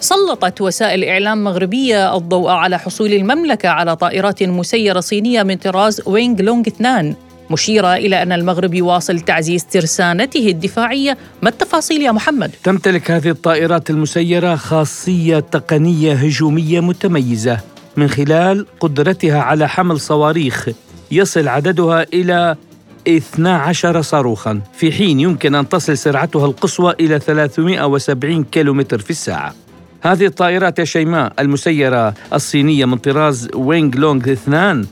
سلطت 0.00 0.60
وسائل 0.60 1.04
إعلام 1.04 1.44
مغربية 1.44 2.16
الضوء 2.16 2.50
على 2.50 2.78
حصول 2.78 3.12
المملكة 3.12 3.68
على 3.68 3.96
طائرات 3.96 4.42
مسيرة 4.42 5.00
صينية 5.00 5.42
من 5.42 5.56
طراز 5.56 6.02
وينغ 6.06 6.42
لونغ 6.42 6.62
2 6.66 7.14
مشيرة 7.50 7.94
إلى 7.94 8.22
أن 8.22 8.32
المغرب 8.32 8.74
يواصل 8.74 9.20
تعزيز 9.20 9.64
ترسانته 9.66 10.48
الدفاعية. 10.48 11.18
ما 11.42 11.48
التفاصيل 11.48 12.02
يا 12.02 12.12
محمد؟ 12.12 12.50
تمتلك 12.64 13.10
هذه 13.10 13.28
الطائرات 13.30 13.90
المسيرة 13.90 14.56
خاصية 14.56 15.40
تقنية 15.40 16.12
هجومية 16.12 16.80
متميزة. 16.80 17.60
من 17.96 18.08
خلال 18.08 18.66
قدرتها 18.80 19.40
على 19.40 19.68
حمل 19.68 20.00
صواريخ 20.00 20.68
يصل 21.10 21.48
عددها 21.48 22.06
إلى 22.14 22.56
12 23.08 24.02
صاروخا. 24.02 24.60
في 24.74 24.92
حين 24.92 25.20
يمكن 25.20 25.54
أن 25.54 25.68
تصل 25.68 25.98
سرعتها 25.98 26.46
القصوى 26.46 26.94
إلى 27.00 27.18
370 27.18 28.44
كيلومتر 28.44 28.98
في 28.98 29.10
الساعة. 29.10 29.54
هذه 30.00 30.26
الطائرات 30.26 30.78
يا 30.78 30.84
شيماء 30.84 31.32
المسيرة 31.38 32.14
الصينية 32.32 32.84
من 32.84 32.96
طراز 32.96 33.48
وينغ 33.54 33.96
لونغ 33.96 34.32
2 34.32 34.86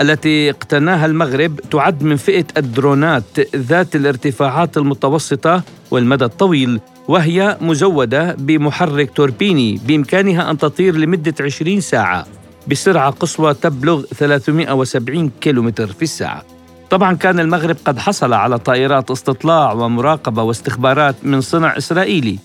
التي 0.00 0.50
اقتناها 0.50 1.06
المغرب 1.06 1.60
تعد 1.70 2.02
من 2.02 2.16
فئة 2.16 2.44
الدرونات 2.56 3.56
ذات 3.56 3.96
الارتفاعات 3.96 4.76
المتوسطة 4.76 5.62
والمدى 5.90 6.24
الطويل 6.24 6.80
وهي 7.08 7.56
مزودة 7.60 8.34
بمحرك 8.34 9.10
توربيني 9.10 9.80
بإمكانها 9.86 10.50
أن 10.50 10.58
تطير 10.58 10.96
لمدة 10.96 11.34
20 11.40 11.80
ساعة 11.80 12.26
بسرعة 12.68 13.10
قصوى 13.10 13.54
تبلغ 13.54 14.02
370 14.02 15.30
كيلومتر 15.40 15.86
في 15.86 16.02
الساعة. 16.02 16.42
طبعا 16.90 17.14
كان 17.14 17.40
المغرب 17.40 17.76
قد 17.84 17.98
حصل 17.98 18.32
على 18.32 18.58
طائرات 18.58 19.10
استطلاع 19.10 19.72
ومراقبة 19.72 20.42
واستخبارات 20.42 21.16
من 21.22 21.40
صنع 21.40 21.76
إسرائيلي 21.76 22.38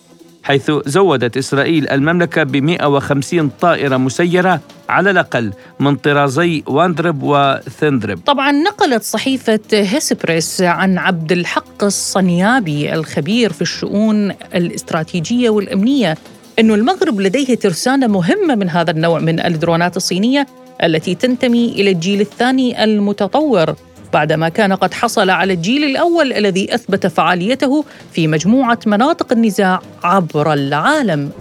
حيث 0.44 0.72
زودت 0.86 1.38
إسرائيل 1.38 1.90
المملكة 1.90 2.44
ب 2.44 2.56
150 2.56 3.50
طائرة 3.62 3.98
مسيرة 3.98 4.60
على 4.90 5.12
الأقل 5.12 5.54
من 5.80 5.96
طرازي 5.96 6.64
واندرب 6.68 7.20
وثندرب. 7.24 8.20
طبعا 8.26 8.52
نقلت 8.52 9.04
صحيفة 9.04 9.60
هيسبريس 9.72 10.62
عن 10.62 10.98
عبد 10.98 11.32
الحق 11.32 11.84
الصنيابي 11.84 12.94
الخبير 12.94 13.54
في 13.54 13.62
الشؤون 13.62 14.32
الاستراتيجية 14.56 15.50
والأمنية 15.50 16.18
أن 16.60 16.72
المغرب 16.72 17.22
لديه 17.22 17.56
ترسانة 17.56 18.08
مهمة 18.08 18.56
من 18.56 18.70
هذا 18.70 18.92
النوع 18.92 19.20
من 19.20 19.40
الدرونات 19.40 19.98
الصينية 19.98 20.48
التي 20.84 21.16
تنتمي 21.16 21.70
إلى 21.70 21.92
الجيل 21.92 22.22
الثاني 22.22 22.84
المتطور. 22.84 23.76
بعدما 24.14 24.50
كان 24.50 24.74
قد 24.74 24.94
حصل 24.94 25.30
على 25.30 25.54
الجيل 25.54 25.84
الأول 25.84 26.34
الذي 26.34 26.76
أثبت 26.76 27.08
فعاليته 27.08 27.86
في 28.14 28.28
مجموعة 28.28 28.80
مناطق 28.86 29.32
النزاع 29.32 29.80
عبر 30.04 30.54
العالم. 30.54 31.32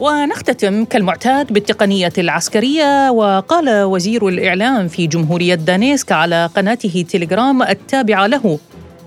ونختتم 0.00 0.84
كالمعتاد 0.84 1.52
بالتقنية 1.52 2.12
العسكرية 2.18 3.10
وقال 3.10 3.82
وزير 3.82 4.28
الإعلام 4.28 4.88
في 4.88 5.06
جمهورية 5.06 5.54
دانيسك 5.54 6.12
على 6.12 6.50
قناته 6.56 7.04
تيليجرام 7.08 7.62
التابعة 7.62 8.26
له 8.26 8.58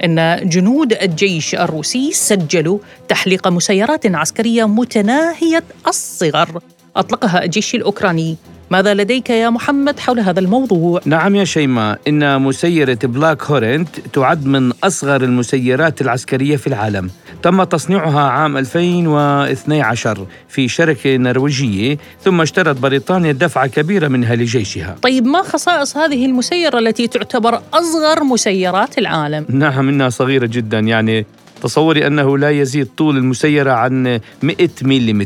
إن 0.04 0.49
جنود 0.49 0.93
الجيش 0.93 1.56
الروسي 1.56 2.12
سجلوا 2.12 2.80
تحليق 3.08 3.47
مسيرات 3.47 4.15
عسكرية 4.15 4.67
متناهية 4.67 5.63
الصغر. 5.88 6.62
أطلقها 6.95 7.43
الجيش 7.43 7.75
الأوكراني. 7.75 8.38
ماذا 8.69 8.93
لديك 8.93 9.30
يا 9.30 9.49
محمد 9.49 9.99
حول 9.99 10.19
هذا 10.19 10.39
الموضوع؟ 10.39 11.01
نعم 11.06 11.36
يا 11.36 11.43
شيماء 11.43 11.99
إن 12.08 12.41
مسيرة 12.41 12.99
بلاك 13.04 13.43
هورنت 13.43 13.99
تعد 14.13 14.45
من 14.45 14.71
أصغر 14.84 15.23
المسيرات 15.23 16.01
العسكرية 16.01 16.56
في 16.58 16.67
العالم 16.67 17.10
تم 17.43 17.63
تصنيعها 17.63 18.19
عام 18.19 18.58
2012 18.58 20.25
في 20.49 20.67
شركة 20.67 21.17
نرويجية 21.17 21.97
ثم 22.23 22.41
اشترت 22.41 22.80
بريطانيا 22.80 23.32
دفعة 23.32 23.67
كبيرة 23.67 24.08
منها 24.08 24.36
لجيشها 24.36 24.95
طيب 25.01 25.25
ما 25.25 25.41
خصائص 25.41 25.97
هذه 25.97 26.25
المسيرة 26.25 26.80
التي 26.80 27.08
تعتبر 27.08 27.62
أصغر 27.73 28.23
مسيرات 28.23 28.97
العالم؟ 28.97 29.45
نعم 29.49 29.89
إنها 29.89 30.10
صغيرة 30.10 30.45
جدا 30.45 30.80
يعني 30.80 31.25
تصوري 31.62 32.08
أنه 32.08 32.38
لا 32.38 32.49
يزيد 32.49 32.88
طول 32.97 33.17
المسيرة 33.17 33.71
عن 33.71 34.19
100 34.43 34.69
ملم 34.82 35.21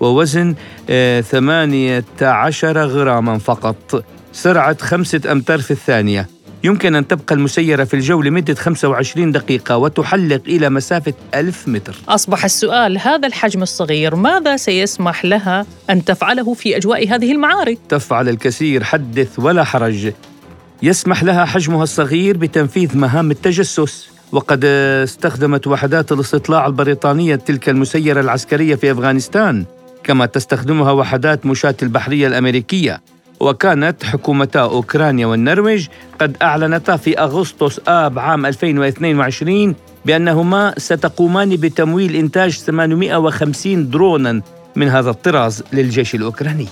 ووزن 0.00 0.54
18 1.22 2.82
آه، 2.82 2.84
غراما 2.84 3.38
فقط. 3.38 4.04
سرعة 4.32 4.76
خمسة 4.80 5.20
أمتار 5.32 5.58
في 5.58 5.70
الثانية. 5.70 6.28
يمكن 6.64 6.94
أن 6.94 7.08
تبقى 7.08 7.34
المسيرة 7.34 7.84
في 7.84 7.94
الجو 7.94 8.22
لمدة 8.22 8.54
25 8.54 9.32
دقيقة 9.32 9.76
وتحلق 9.76 10.42
إلى 10.48 10.70
مسافة 10.70 11.12
1000 11.34 11.68
متر. 11.68 11.94
أصبح 12.08 12.44
السؤال 12.44 12.98
هذا 12.98 13.28
الحجم 13.28 13.62
الصغير 13.62 14.14
ماذا 14.14 14.56
سيسمح 14.56 15.24
لها 15.24 15.66
أن 15.90 16.04
تفعله 16.04 16.54
في 16.54 16.76
أجواء 16.76 17.08
هذه 17.08 17.32
المعارك؟ 17.32 17.78
تفعل 17.88 18.28
الكثير 18.28 18.84
حدث 18.84 19.38
ولا 19.38 19.64
حرج. 19.64 20.12
يسمح 20.82 21.22
لها 21.24 21.44
حجمها 21.44 21.82
الصغير 21.82 22.36
بتنفيذ 22.36 22.98
مهام 22.98 23.30
التجسس. 23.30 24.10
وقد 24.32 24.64
استخدمت 24.64 25.66
وحدات 25.66 26.12
الاستطلاع 26.12 26.66
البريطانية 26.66 27.36
تلك 27.36 27.68
المسيرة 27.68 28.20
العسكرية 28.20 28.74
في 28.74 28.92
أفغانستان. 28.92 29.64
كما 30.04 30.26
تستخدمها 30.26 30.92
وحدات 30.92 31.46
مشاة 31.46 31.74
البحرية 31.82 32.26
الأمريكية 32.26 33.00
وكانت 33.40 34.04
حكومتا 34.04 34.60
أوكرانيا 34.60 35.26
والنرويج 35.26 35.86
قد 36.20 36.36
أعلنتا 36.42 36.96
في 36.96 37.18
أغسطس 37.18 37.80
آب 37.88 38.18
عام 38.18 38.46
2022 38.46 39.74
بأنهما 40.04 40.74
ستقومان 40.78 41.56
بتمويل 41.56 42.16
إنتاج 42.16 42.50
850 42.50 43.90
درونا 43.90 44.42
من 44.76 44.88
هذا 44.88 45.10
الطراز 45.10 45.62
للجيش 45.72 46.14
الأوكراني. 46.14 46.66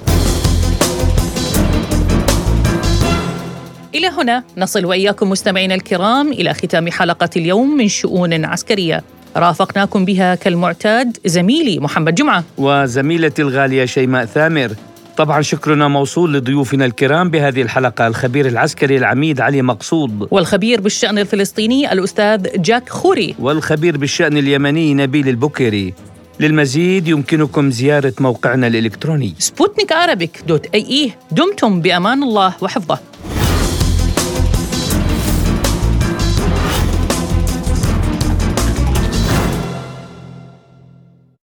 إلى 3.95 4.07
هنا 4.07 4.45
نصل 4.57 4.85
وإياكم 4.85 5.31
مستمعينا 5.31 5.75
الكرام 5.75 6.33
إلى 6.33 6.55
ختام 6.55 6.91
حلقة 6.91 7.31
اليوم 7.37 7.77
من 7.77 7.89
شؤون 7.89 8.45
عسكرية. 8.45 9.05
رافقناكم 9.39 10.05
بها 10.05 10.35
كالمعتاد 10.35 11.17
زميلي 11.25 11.79
محمد 11.79 12.15
جمعة. 12.15 12.45
وزميلتي 12.59 13.43
الغالية 13.43 13.85
شيماء 13.85 14.25
ثامر. 14.25 14.71
طبعا 15.17 15.43
شكرنا 15.43 15.89
موصول 15.89 16.35
لضيوفنا 16.35 16.85
الكرام 16.85 17.31
بهذه 17.31 17.63
الحلقة. 17.63 18.07
الخبير 18.07 18.47
العسكري 18.47 18.97
العميد 18.99 19.41
علي 19.41 19.63
مقصود. 19.63 20.29
والخبير 20.31 20.81
بالشأن 20.81 21.19
الفلسطيني 21.19 21.93
الأستاذ 21.93 22.63
جاك 22.63 22.89
خوري. 22.89 23.35
والخبير 23.39 23.97
بالشأن 23.97 24.37
اليمني 24.37 24.95
نبيل 24.95 25.29
البكري. 25.29 25.95
للمزيد 26.41 27.09
يمكنكم 27.09 27.71
زيارة 27.71 28.13
موقعنا 28.21 28.67
الإلكتروني. 28.67 29.35
سبوتنيك 29.39 29.93
dot 30.49 30.67
AE. 30.75 31.13
دمتم 31.31 31.81
بأمان 31.81 32.23
الله 32.23 32.55
وحفظه. 32.61 32.99